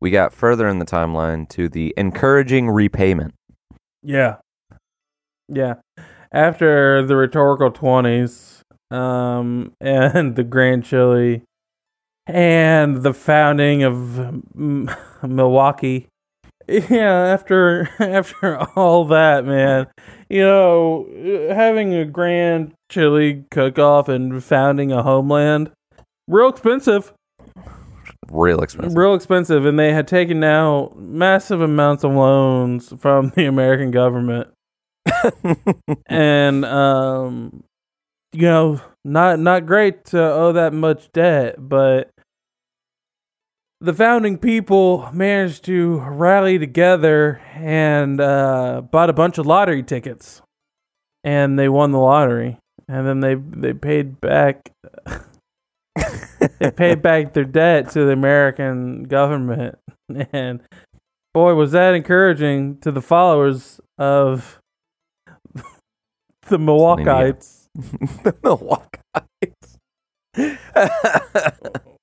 [0.00, 3.34] we got further in the timeline to the encouraging repayment.
[4.02, 4.36] Yeah.
[5.48, 5.74] Yeah.
[6.32, 8.57] After the rhetorical 20s
[8.90, 11.42] um, and the Grand Chili
[12.26, 14.90] and the founding of M-
[15.22, 16.06] Milwaukee.
[16.68, 19.86] Yeah, after after all that, man,
[20.28, 21.06] you know,
[21.54, 25.70] having a grand chili cook-off and founding a homeland,
[26.26, 27.12] real expensive,
[28.30, 28.98] Real expensive.
[28.98, 34.48] real expensive, and they had taken out massive amounts of loans from the American government,
[36.06, 37.64] and um,
[38.32, 42.10] you know, not not great to owe that much debt, but
[43.80, 50.42] the founding people managed to rally together and uh, bought a bunch of lottery tickets,
[51.24, 54.70] and they won the lottery, and then they they paid back.
[56.58, 59.78] they paid back their debt to the American government,
[60.32, 60.60] and
[61.32, 64.58] boy, was that encouraging to the followers of
[66.48, 67.57] the Milwaukeeites.
[68.22, 69.00] the Milwaukee.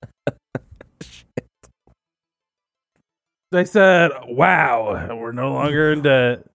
[3.51, 6.45] They said, "Wow, we're no longer in debt."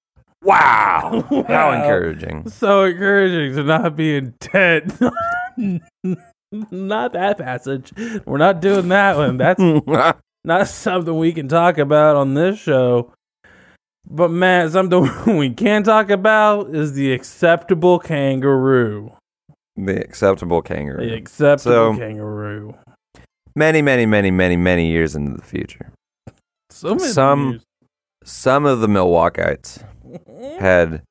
[0.42, 1.24] wow.
[1.48, 2.48] How encouraging.
[2.50, 4.90] So encouraging to not be in debt.
[6.52, 7.92] not that passage.
[8.26, 9.36] We're not doing that one.
[9.36, 9.62] That's
[10.44, 13.12] not something we can talk about on this show.
[14.12, 19.12] But Matt, something we can talk about is the acceptable kangaroo.
[19.76, 21.06] the acceptable kangaroo.
[21.08, 22.74] The acceptable So- kangaroo.
[23.56, 25.92] many, many, many, many, many years into the future,
[26.70, 27.60] So many some-
[28.24, 29.82] some of the Milwaukeeites
[30.60, 31.02] had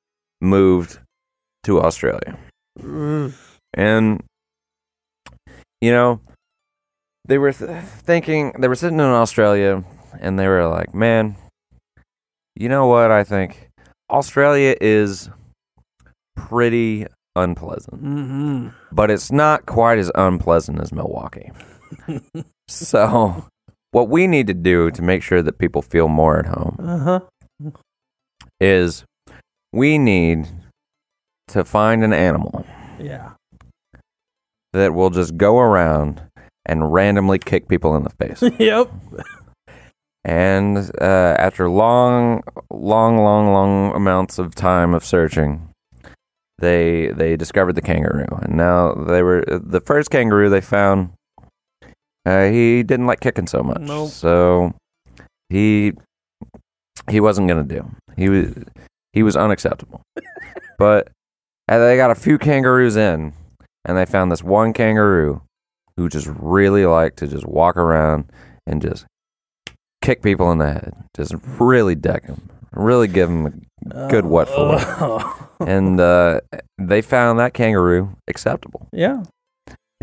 [0.42, 1.00] moved
[1.64, 2.38] to Australia.
[2.80, 3.34] years.
[3.74, 4.22] And,
[5.82, 6.20] you know,
[7.26, 9.84] they were th- thinking, they were sitting in Australia
[10.20, 11.36] and they were like, man,
[12.56, 13.12] you know what?
[13.12, 13.70] I think
[14.10, 15.30] Australia is
[16.36, 18.68] pretty unpleasant, mm-hmm.
[18.92, 21.52] but it's not quite as unpleasant as Milwaukee.
[22.68, 23.46] so,
[23.92, 27.72] what we need to do to make sure that people feel more at home Uh-huh.
[28.60, 29.04] is
[29.74, 30.48] we need
[31.50, 32.66] to find an animal
[33.00, 33.32] Yeah.
[34.74, 36.22] that will just go around
[36.66, 38.44] and randomly kick people in the face.
[38.60, 38.92] yep.
[40.30, 45.70] And uh, after long, long, long, long amounts of time of searching,
[46.60, 51.14] they they discovered the kangaroo, and now they were the first kangaroo they found.
[52.28, 54.10] Uh, he didn't like kicking so much, Nope.
[54.10, 54.76] so
[55.50, 55.94] he
[57.10, 57.90] he wasn't gonna do.
[58.16, 58.54] He was
[59.14, 60.02] he was unacceptable.
[60.78, 61.10] but
[61.68, 63.34] uh, they got a few kangaroos in,
[63.84, 65.42] and they found this one kangaroo
[65.98, 68.32] who just really liked to just walk around
[68.68, 69.08] and just
[70.02, 73.66] kick people in the head, just really deck them, really give them.
[73.92, 74.78] A good what for.
[75.02, 75.46] Oh.
[75.62, 76.40] And uh,
[76.78, 79.24] they found that kangaroo acceptable, yeah.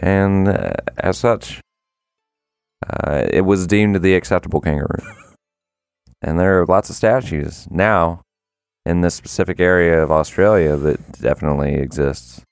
[0.03, 1.63] and uh, as such,
[2.87, 5.03] uh, it was deemed the acceptable kangaroo.
[6.23, 8.21] and there are lots of statues now
[8.85, 12.43] in this specific area of Australia that definitely exists,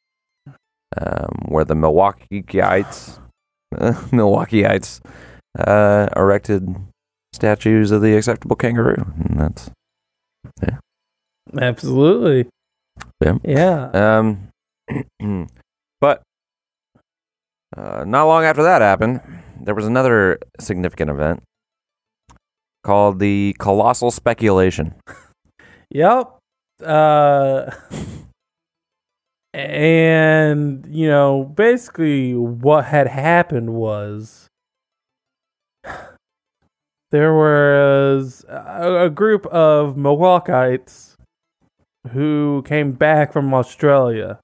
[0.96, 3.20] um, where the Milwaukeeites,
[3.74, 5.00] Milwaukeeites,
[5.58, 6.74] uh, erected
[7.34, 9.70] statues of the acceptable kangaroo, and that's
[10.62, 10.78] yeah.
[11.60, 12.48] Absolutely.
[13.22, 13.38] Yeah.
[13.44, 14.18] Yeah.
[14.18, 14.48] Um,
[16.00, 16.22] but
[17.76, 19.20] uh, not long after that happened,
[19.60, 21.42] there was another significant event
[22.82, 24.94] called the colossal speculation.
[25.90, 26.38] Yep.
[26.84, 27.70] Uh,
[29.54, 34.48] and, you know, basically what had happened was
[37.14, 41.14] there was a, a group of Milwaukeeites
[42.10, 44.40] who came back from Australia.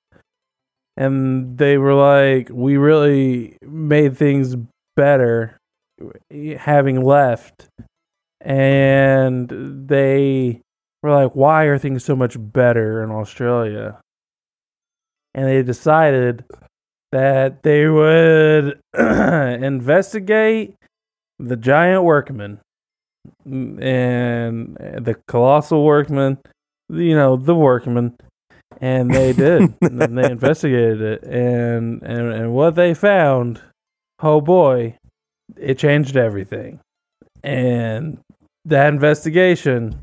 [0.96, 4.54] And they were like, we really made things
[4.94, 5.58] better
[6.58, 7.66] having left.
[8.40, 9.48] And
[9.88, 10.60] they
[11.02, 13.98] were like, why are things so much better in Australia?
[15.34, 16.44] And they decided
[17.10, 20.76] that they would investigate
[21.40, 22.60] the giant workman
[23.46, 26.38] and the colossal workman,
[26.88, 28.16] you know, the workman.
[28.80, 29.74] And they did.
[29.82, 31.22] and they investigated it.
[31.24, 33.60] And, and, and what they found,
[34.22, 34.96] oh boy,
[35.56, 36.80] it changed everything.
[37.42, 38.18] And
[38.64, 39.98] that investigation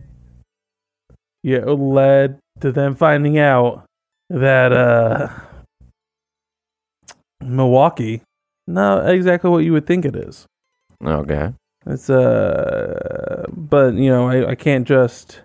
[1.43, 3.85] yeah, led to them finding out
[4.29, 5.29] that uh
[7.41, 8.21] Milwaukee
[8.67, 10.45] not exactly what you would think it is.
[11.03, 11.53] Okay.
[11.85, 15.41] It's uh but you know, I, I can't just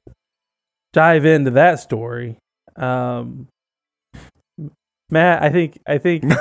[0.93, 2.37] dive into that story.
[2.77, 3.49] Um
[5.11, 6.25] Matt, I think I think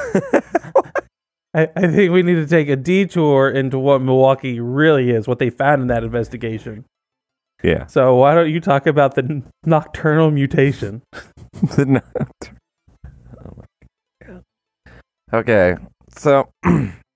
[1.53, 5.39] I, I think we need to take a detour into what Milwaukee really is, what
[5.39, 6.85] they found in that investigation.
[7.61, 7.85] Yeah.
[7.87, 11.01] So why don't you talk about the n- nocturnal mutation?
[11.61, 12.55] The noct-
[13.45, 14.41] oh.
[15.31, 15.75] Okay,
[16.15, 16.49] so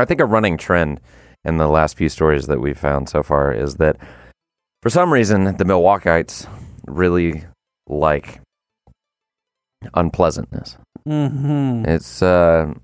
[0.00, 1.00] I think a running trend
[1.44, 3.96] in the last few stories that we've found so far is that
[4.82, 6.46] for some reason the Milwaukeeites
[6.86, 7.44] really
[7.86, 8.40] like
[9.94, 10.76] unpleasantness.
[11.06, 11.84] Mm-hmm.
[11.86, 12.74] It's uh,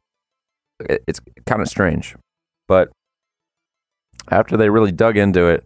[0.81, 2.17] it, it's kind of strange,
[2.69, 2.91] but
[4.31, 5.65] after they really dug into it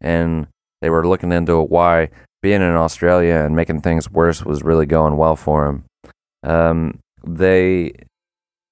[0.00, 0.46] and
[0.80, 2.10] they were looking into why
[2.42, 5.84] being in Australia and making things worse was really going well for them,
[6.42, 7.92] um, they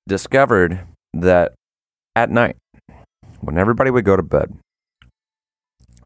[0.07, 1.55] discovered that
[2.17, 2.57] at night,
[3.41, 4.57] when everybody would go to bed,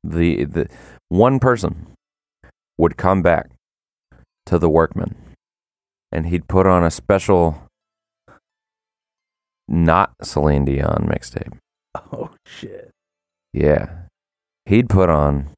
[0.02, 0.68] the the
[1.08, 1.88] one person
[2.78, 3.50] would come back
[4.46, 5.16] to the workman
[6.10, 7.62] and he'd put on a special
[9.66, 11.56] not Celine Dion mixtape.
[12.12, 12.90] Oh shit.
[13.52, 13.88] Yeah.
[14.66, 15.48] He'd put on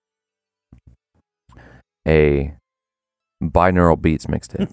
[2.09, 2.55] a
[3.43, 4.73] binaural beats mixtape.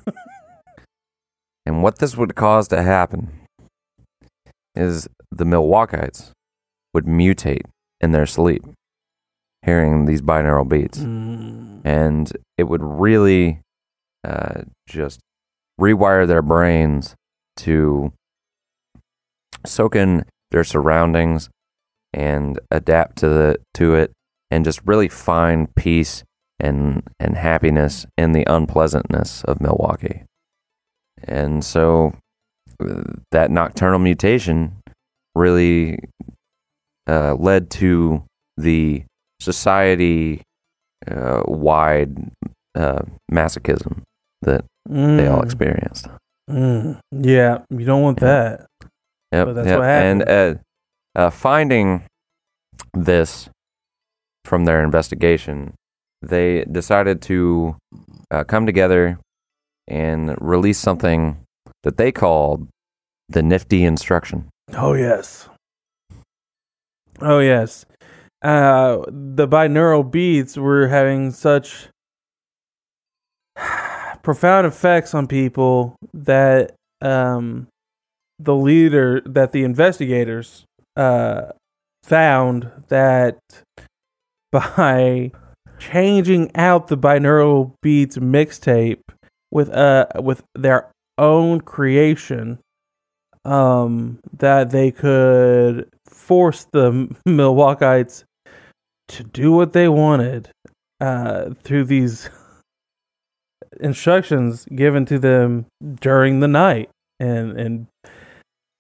[1.65, 3.41] and what this would cause to happen
[4.75, 6.32] is the Milwaukeeites
[6.93, 7.65] would mutate
[8.01, 8.63] in their sleep
[9.65, 11.82] hearing these binaural beats Mm.
[11.84, 13.59] and it would really
[14.23, 15.19] uh, just
[15.80, 17.15] rewire their brains
[17.57, 18.13] to
[19.65, 21.49] soak in their surroundings
[22.13, 24.11] and adapt to the to it
[24.49, 26.23] and just really find peace
[26.59, 30.23] and and happiness in the unpleasantness of Milwaukee.
[31.23, 32.13] And so
[32.80, 33.01] uh,
[33.32, 34.76] that nocturnal mutation
[35.38, 35.99] really
[37.07, 38.23] uh, led to
[38.57, 39.03] the
[39.39, 40.41] society
[41.07, 42.31] uh, wide
[42.75, 44.01] uh, masochism
[44.41, 45.45] that they all Mm.
[45.45, 46.07] experienced.
[46.49, 46.99] Mm.
[47.11, 48.27] Yeah, you don't want Yeah.
[48.27, 48.65] that.
[49.33, 49.79] Yep, But that's yep.
[49.79, 50.55] what And uh,
[51.15, 52.03] uh, finding
[52.93, 53.49] this
[54.45, 55.73] from their investigation,
[56.21, 57.75] they decided to
[58.31, 59.19] uh, come together
[59.88, 61.38] and release something
[61.83, 62.67] that they called
[63.29, 64.49] the Nifty Instruction.
[64.74, 65.49] Oh yes.
[67.22, 67.86] Oh yes.
[68.41, 71.88] Uh, the binaural beats were having such
[74.24, 77.68] profound effects on people that um,
[78.39, 80.65] the leader that the investigators
[80.95, 81.51] uh,
[82.03, 83.39] found that
[84.51, 85.32] by
[85.80, 89.01] changing out the binaural beats mixtape
[89.51, 92.57] with uh with their own creation
[93.47, 98.23] um that they could force the Milwaukeeites
[99.07, 100.49] to do what they wanted
[100.99, 102.29] uh through these
[103.79, 105.65] instructions given to them
[105.99, 106.89] during the night.
[107.19, 107.87] And and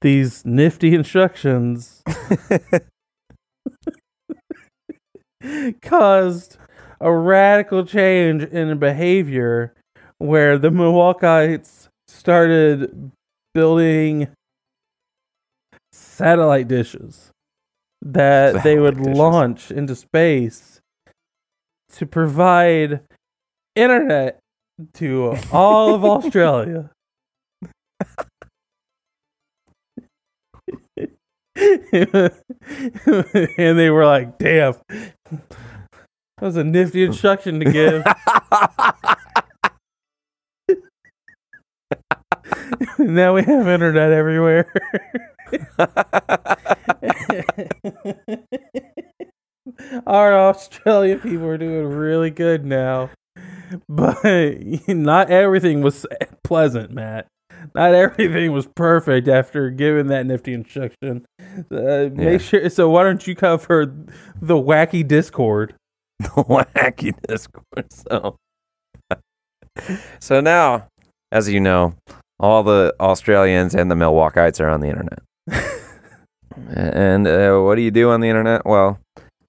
[0.01, 2.03] these nifty instructions
[5.81, 6.57] caused
[6.99, 9.73] a radical change in behavior
[10.19, 13.11] where the Milwaukeeites started
[13.53, 14.27] building
[16.17, 17.31] satellite dishes
[18.01, 19.17] that they would dishes.
[19.17, 20.81] launch into space
[21.91, 23.01] to provide
[23.75, 24.39] internet
[24.93, 26.89] to all of Australia.
[32.01, 32.31] and
[33.57, 34.75] they were like, damn,
[35.29, 35.41] that
[36.41, 38.03] was a nifty instruction to give.
[42.99, 44.71] now we have internet everywhere.
[50.07, 53.09] Our Australian people are doing really good now.
[53.87, 54.23] But
[54.87, 56.05] not everything was
[56.43, 57.27] pleasant, Matt.
[57.75, 61.25] Not everything was perfect after giving that nifty instruction.
[61.71, 62.09] Uh, Yeah.
[62.09, 62.69] Make sure.
[62.69, 63.93] So why don't you cover
[64.41, 65.75] the wacky Discord?
[66.19, 67.91] the wacky Discord.
[67.91, 68.37] So,
[70.19, 70.87] so now,
[71.31, 71.93] as you know,
[72.39, 75.19] all the Australians and the Milwaukeeites are on the internet.
[76.75, 78.65] and uh, what do you do on the internet?
[78.65, 78.99] Well,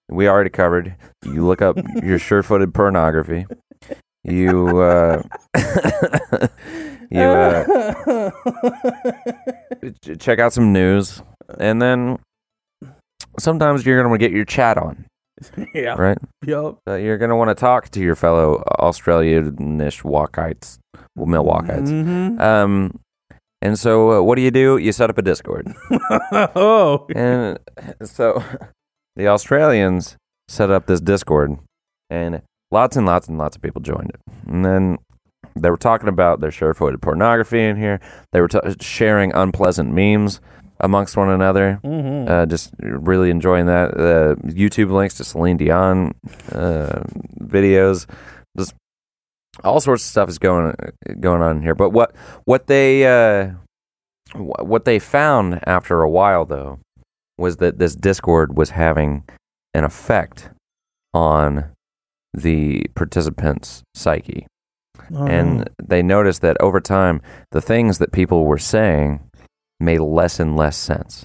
[0.08, 0.94] we already covered.
[1.24, 3.46] You look up your sure-footed pornography.
[4.24, 5.22] You uh,
[7.10, 8.30] you uh,
[10.18, 11.22] check out some news,
[11.58, 12.18] and then
[13.38, 15.06] sometimes you're gonna get your chat on,
[15.74, 15.94] yeah.
[15.94, 16.18] right?
[16.44, 16.78] Yup.
[16.86, 20.78] Uh, you're going to want to talk to your fellow Australianish Walkites,
[21.16, 21.88] well, Milwaukeeites.
[21.88, 22.40] Mhm.
[22.40, 22.98] Um,
[23.60, 24.76] and so, uh, what do you do?
[24.76, 25.72] You set up a Discord.
[26.54, 27.06] oh.
[27.14, 27.58] and
[28.04, 28.42] so,
[29.16, 30.16] the Australians
[30.48, 31.58] set up this Discord,
[32.08, 34.20] and lots and lots and lots of people joined it.
[34.46, 34.98] And then
[35.56, 38.00] they were talking about their sure-footed pornography in here.
[38.32, 40.40] They were t- sharing unpleasant memes
[40.80, 41.80] amongst one another.
[41.82, 42.30] Mm-hmm.
[42.30, 43.90] Uh, just really enjoying that.
[43.90, 46.14] Uh, YouTube links to Celine Dion
[46.52, 47.02] uh,
[47.40, 48.06] videos,
[48.56, 48.74] just
[49.64, 50.74] all sorts of stuff is going
[51.20, 51.74] going on here.
[51.74, 53.52] But what what they uh,
[54.34, 56.80] what they found after a while though
[57.36, 59.24] was that this Discord was having
[59.74, 60.50] an effect
[61.14, 61.70] on
[62.34, 64.46] the participants' psyche
[65.14, 65.26] Oh.
[65.26, 69.20] and they noticed that over time, the things that people were saying
[69.80, 71.24] made less and less sense.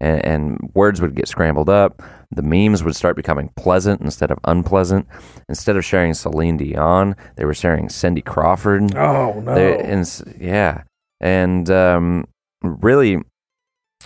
[0.00, 2.02] And, and words would get scrambled up.
[2.30, 5.06] The memes would start becoming pleasant instead of unpleasant.
[5.48, 8.94] Instead of sharing Celine Dion, they were sharing Cindy Crawford.
[8.96, 9.54] oh no.
[9.54, 10.82] They- and yeah,
[11.20, 12.24] and um,
[12.62, 13.18] really,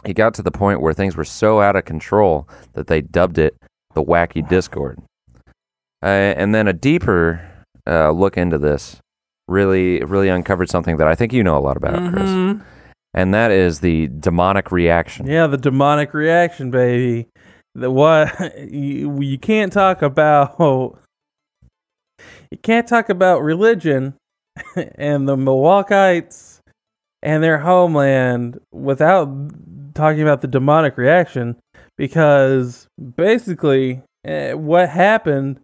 [0.04, 3.38] it got to the point where things were so out of control that they dubbed
[3.38, 3.54] it
[3.94, 4.98] the Wacky Discord.
[6.02, 7.40] Uh, and then a deeper
[7.86, 8.96] uh, look into this
[9.46, 12.62] really, really uncovered something that I think you know a lot about, Chris, Mhm.
[13.14, 15.26] And that is the demonic reaction.
[15.26, 17.28] Yeah, the demonic reaction, baby.
[17.74, 20.56] The what you, you can't talk about
[22.50, 24.14] you can't talk about religion
[24.96, 26.60] and the Milwaukeeites
[27.22, 29.28] and their homeland without
[29.94, 31.56] talking about the demonic reaction
[31.96, 32.86] because
[33.16, 35.60] basically eh, what happened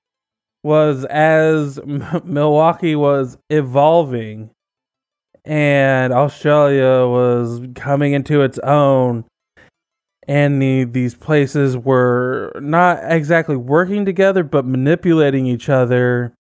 [0.63, 1.79] was as
[2.25, 4.51] Milwaukee was evolving
[5.51, 9.25] and Australia was coming into its own.
[10.29, 16.33] And the, these places were not exactly working together but manipulating each other.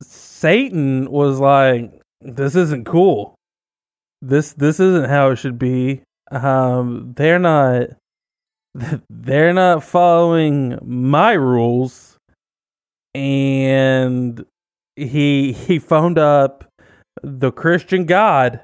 [0.00, 3.34] Satan was like this isn't cool.
[4.22, 6.00] This this isn't how it should be.
[6.30, 7.88] Um they're not
[9.10, 12.16] they're not following my rules.
[13.14, 14.46] And
[14.96, 16.71] he he phoned up
[17.22, 18.60] the christian god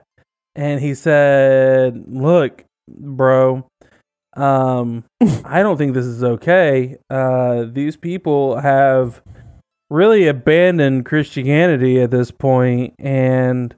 [0.54, 3.66] and he said look bro
[4.36, 5.04] um
[5.44, 6.96] i don't think this is okay.
[7.10, 9.22] Uh these people have
[9.90, 13.74] really abandoned christianity at this point and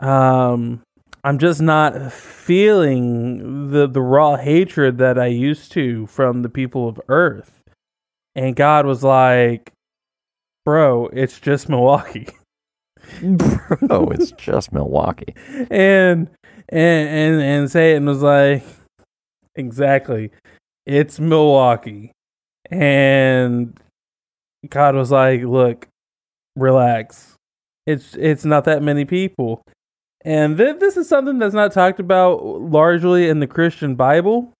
[0.00, 0.82] um
[1.24, 6.88] i'm just not feeling the the raw hatred that i used to from the people
[6.88, 7.62] of earth.
[8.34, 9.72] And god was like
[10.64, 12.28] bro it's just milwaukee
[13.90, 15.34] oh, it's just Milwaukee.
[15.70, 16.28] and
[16.68, 18.64] and and and Satan was like,
[19.54, 20.30] exactly,
[20.84, 22.12] it's Milwaukee,
[22.70, 23.78] and
[24.68, 25.86] God was like, look,
[26.56, 27.34] relax,
[27.86, 29.62] it's it's not that many people,
[30.24, 34.52] and th- this is something that's not talked about largely in the Christian Bible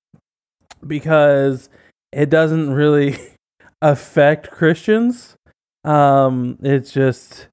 [0.87, 1.69] because
[2.13, 3.19] it doesn't really
[3.83, 5.37] affect Christians.
[5.85, 7.49] Um, it's just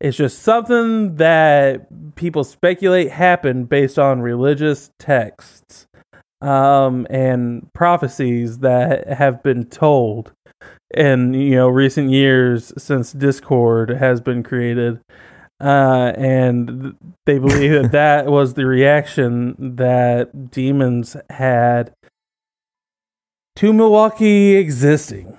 [0.00, 5.86] it's just something that people speculate happened based on religious texts
[6.40, 10.32] um, and prophecies that have been told
[10.94, 15.00] in you know recent years since Discord has been created.
[15.60, 16.96] Uh, and
[17.26, 21.92] they believe that that was the reaction that demons had
[23.56, 25.36] to Milwaukee existing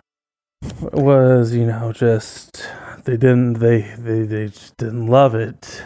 [0.91, 2.67] was you know just
[3.05, 5.83] they didn't they they they just didn't love it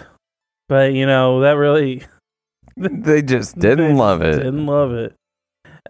[0.69, 2.03] but you know that really
[2.77, 4.37] They just didn't they love it.
[4.37, 5.13] didn't love it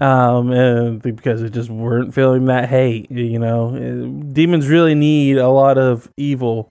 [0.01, 5.37] um and because they just weren't feeling that hate you know Uh, demons really need
[5.37, 6.69] a lot of evil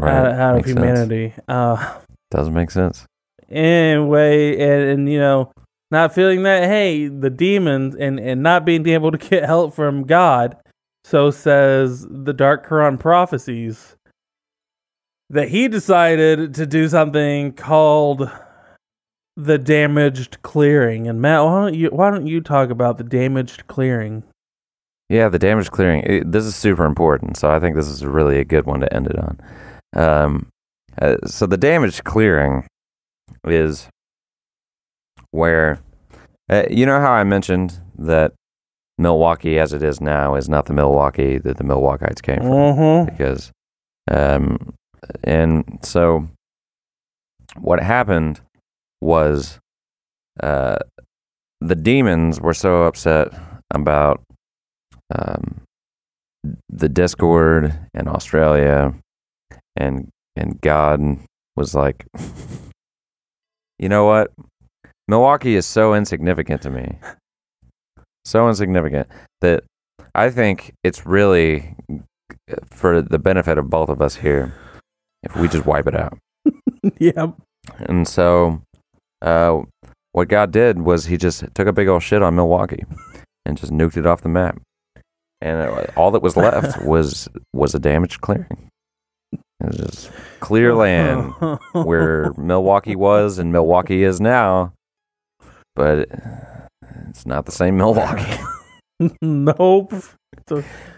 [0.00, 0.78] out, out of Makes sense.
[0.78, 1.98] humanity uh
[2.30, 3.06] Doesn't make sense.
[3.48, 5.52] anyway and, and you know
[5.90, 10.02] not feeling that hey the demons and and not being able to get help from
[10.02, 10.56] god
[11.06, 13.94] so says the dark quran prophecies
[15.30, 18.28] that he decided to do something called
[19.36, 23.66] the damaged clearing and matt why don't you why don't you talk about the damaged
[23.68, 24.24] clearing
[25.08, 26.02] Yeah, the damaged clearing.
[26.02, 28.92] It, this is super important, so I think this is really a good one to
[28.92, 29.38] end it on.
[29.94, 30.48] Um,
[31.00, 32.66] uh, so the damaged clearing
[33.46, 33.86] is
[35.30, 35.78] where
[36.50, 38.32] uh, you know how I mentioned that
[38.98, 42.50] Milwaukee, as it is now, is not the Milwaukee that the Milwaukeeites came from.
[42.50, 43.10] Mm-hmm.
[43.10, 43.52] because,
[44.10, 44.74] um,
[45.22, 46.28] and so
[47.58, 48.40] what happened
[49.00, 49.58] was,
[50.42, 50.76] uh,
[51.60, 53.28] the demons were so upset
[53.70, 54.22] about
[55.14, 55.62] um,
[56.68, 58.94] the Discord in Australia,
[59.76, 61.00] and and God
[61.56, 62.06] was like,
[63.78, 64.32] you know what,
[65.08, 66.98] Milwaukee is so insignificant to me,
[68.26, 69.08] so insignificant
[69.40, 69.62] that
[70.14, 71.74] I think it's really
[72.70, 74.52] for the benefit of both of us here
[75.22, 76.18] if we just wipe it out.
[76.98, 77.34] yep
[77.80, 78.62] And so,
[79.22, 79.62] uh,
[80.12, 82.84] what God did was He just took a big old shit on Milwaukee
[83.44, 84.60] and just nuked it off the map,
[85.40, 88.70] and all that was left was was a damaged clearing.
[89.32, 90.10] It was just
[90.40, 91.32] clear land
[91.72, 94.72] where Milwaukee was and Milwaukee is now,
[95.74, 96.08] but
[97.08, 98.40] it's not the same Milwaukee.
[99.22, 99.92] nope.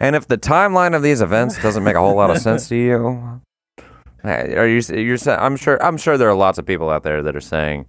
[0.01, 2.77] And if the timeline of these events doesn't make a whole lot of sense to
[2.77, 3.41] you,
[4.25, 7.37] are you you're I'm sure I'm sure there are lots of people out there that
[7.37, 7.87] are saying,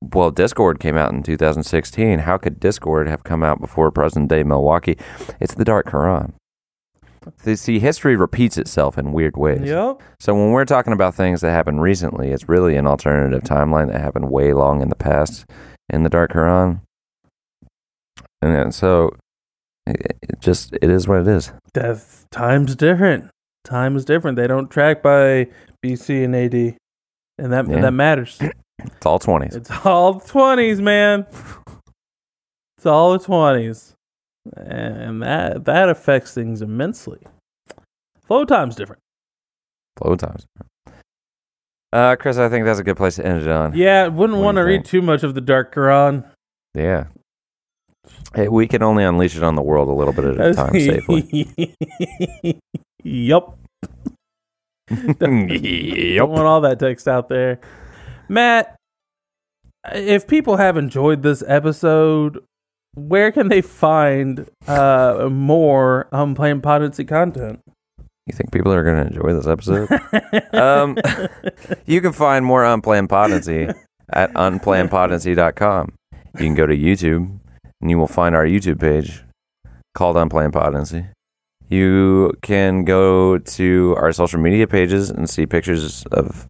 [0.00, 2.20] well, Discord came out in 2016.
[2.20, 4.96] How could Discord have come out before present day Milwaukee?
[5.40, 6.34] It's the Dark Quran.
[7.54, 9.62] See, history repeats itself in weird ways.
[9.62, 10.02] Yep.
[10.20, 14.00] So when we're talking about things that happened recently, it's really an alternative timeline that
[14.00, 15.46] happened way long in the past
[15.88, 16.80] in the Dark Quran.
[18.44, 19.14] And so
[19.86, 21.52] it, just it is what it is.
[21.72, 23.30] That time's different.
[23.64, 24.36] Time is different.
[24.36, 25.48] They don't track by
[25.82, 26.76] BC and AD,
[27.38, 27.80] and that Yeah.
[27.80, 28.38] that matters.
[28.84, 29.54] It's all twenties.
[29.54, 31.26] It's all twenties, man.
[32.76, 33.94] It's all the twenties,
[34.56, 37.20] and that that affects things immensely.
[38.26, 39.00] Flow time's different.
[39.96, 40.44] Flow times.
[41.92, 43.74] Uh, Chris, I think that's a good place to end it on.
[43.76, 46.28] Yeah, wouldn't want to read too much of the Dark Quran.
[46.74, 47.04] Yeah.
[48.34, 50.72] Hey, we can only unleash it on the world a little bit at a time
[50.80, 52.60] safely.
[53.04, 53.58] yup.
[55.18, 56.28] Don't yep.
[56.28, 57.60] want all that text out there.
[58.28, 58.76] Matt,
[59.92, 62.42] if people have enjoyed this episode,
[62.94, 67.60] where can they find uh, more Unplanned Potency content?
[68.26, 69.88] You think people are going to enjoy this episode?
[70.54, 70.96] um,
[71.86, 73.68] you can find more Unplanned Potency
[74.10, 75.94] at unplannedpotency.com.
[76.12, 77.38] You can go to YouTube
[77.84, 79.22] and you will find our YouTube page
[79.94, 81.04] called Unplanned Potency.
[81.68, 86.46] You can go to our social media pages and see pictures of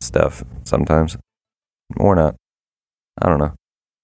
[0.00, 1.16] stuff sometimes,
[1.96, 2.36] or not.
[3.20, 3.54] I don't know.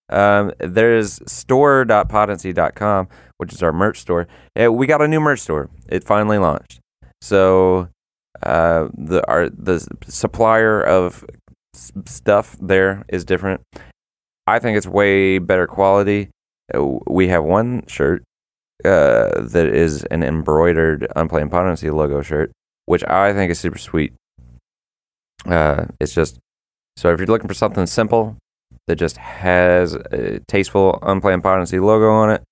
[0.08, 4.26] Um, there's store.potency.com, which is our merch store.
[4.56, 5.70] We got a new merch store.
[5.88, 6.80] It finally launched.
[7.20, 7.88] So
[8.42, 9.78] uh, the our the
[10.08, 11.24] supplier of
[11.72, 13.60] stuff there is different.
[14.46, 16.30] I think it's way better quality.
[16.74, 18.22] Uh, We have one shirt
[18.84, 22.50] uh, that is an embroidered Unplanned Potency logo shirt,
[22.86, 24.12] which I think is super sweet.
[25.46, 26.38] Uh, it's just
[26.96, 28.36] so if you're looking for something simple
[28.86, 32.42] that just has a tasteful Unplanned Potency logo on it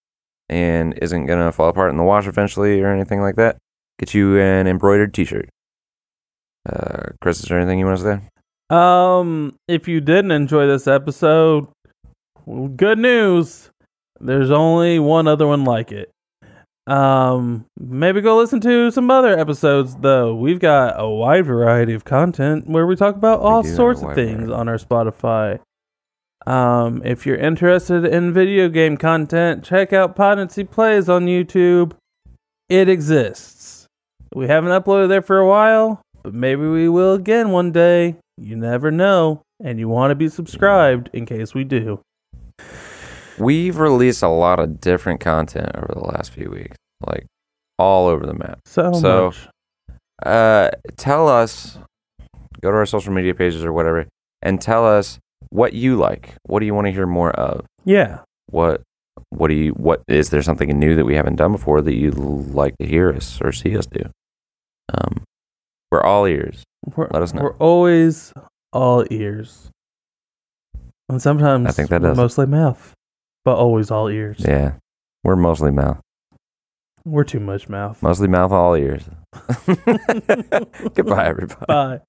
[0.48, 3.56] and isn't gonna fall apart in the wash eventually or anything like that,
[3.98, 5.48] get you an embroidered T-shirt.
[6.68, 8.20] Uh, Chris, is there anything you want to say?
[8.70, 11.66] Um, if you didn't enjoy this episode,
[12.50, 13.70] well, good news.
[14.20, 16.10] There's only one other one like it.
[16.86, 20.34] Um, maybe go listen to some other episodes though.
[20.34, 24.48] We've got a wide variety of content where we talk about all sorts of things
[24.48, 24.52] variety.
[24.52, 25.60] on our Spotify.
[26.46, 31.92] Um, if you're interested in video game content, check out Potency Plays on YouTube.
[32.68, 33.86] It exists.
[34.34, 38.16] We haven't uploaded there for a while, but maybe we will again one day.
[38.36, 39.42] You never know.
[39.62, 42.00] And you want to be subscribed in case we do.
[43.38, 47.26] We've released a lot of different content over the last few weeks, like
[47.78, 48.60] all over the map.
[48.66, 49.48] So, So- much.
[50.22, 51.78] Uh, tell us,
[52.60, 54.06] go to our social media pages or whatever,
[54.42, 56.34] and tell us what you like.
[56.46, 57.64] What do you want to hear more of?
[57.84, 58.18] Yeah.
[58.50, 58.82] What
[59.30, 62.18] what do you what is there something new that we haven't done before that you'd
[62.18, 64.10] like to hear us or see us do?
[64.92, 65.22] Um,
[65.90, 66.64] we're all ears.
[66.94, 67.42] We're, Let us know.
[67.42, 68.32] We're always
[68.74, 69.70] all ears.
[71.10, 72.94] And sometimes I think that we're does mostly mouth,
[73.44, 74.36] but always all ears.
[74.38, 74.74] Yeah,
[75.24, 76.00] we're mostly mouth,
[77.04, 78.02] We're too much mouth.
[78.02, 79.04] mostly mouth, all ears.
[80.94, 81.64] Goodbye, everybody.
[81.66, 82.00] Bye.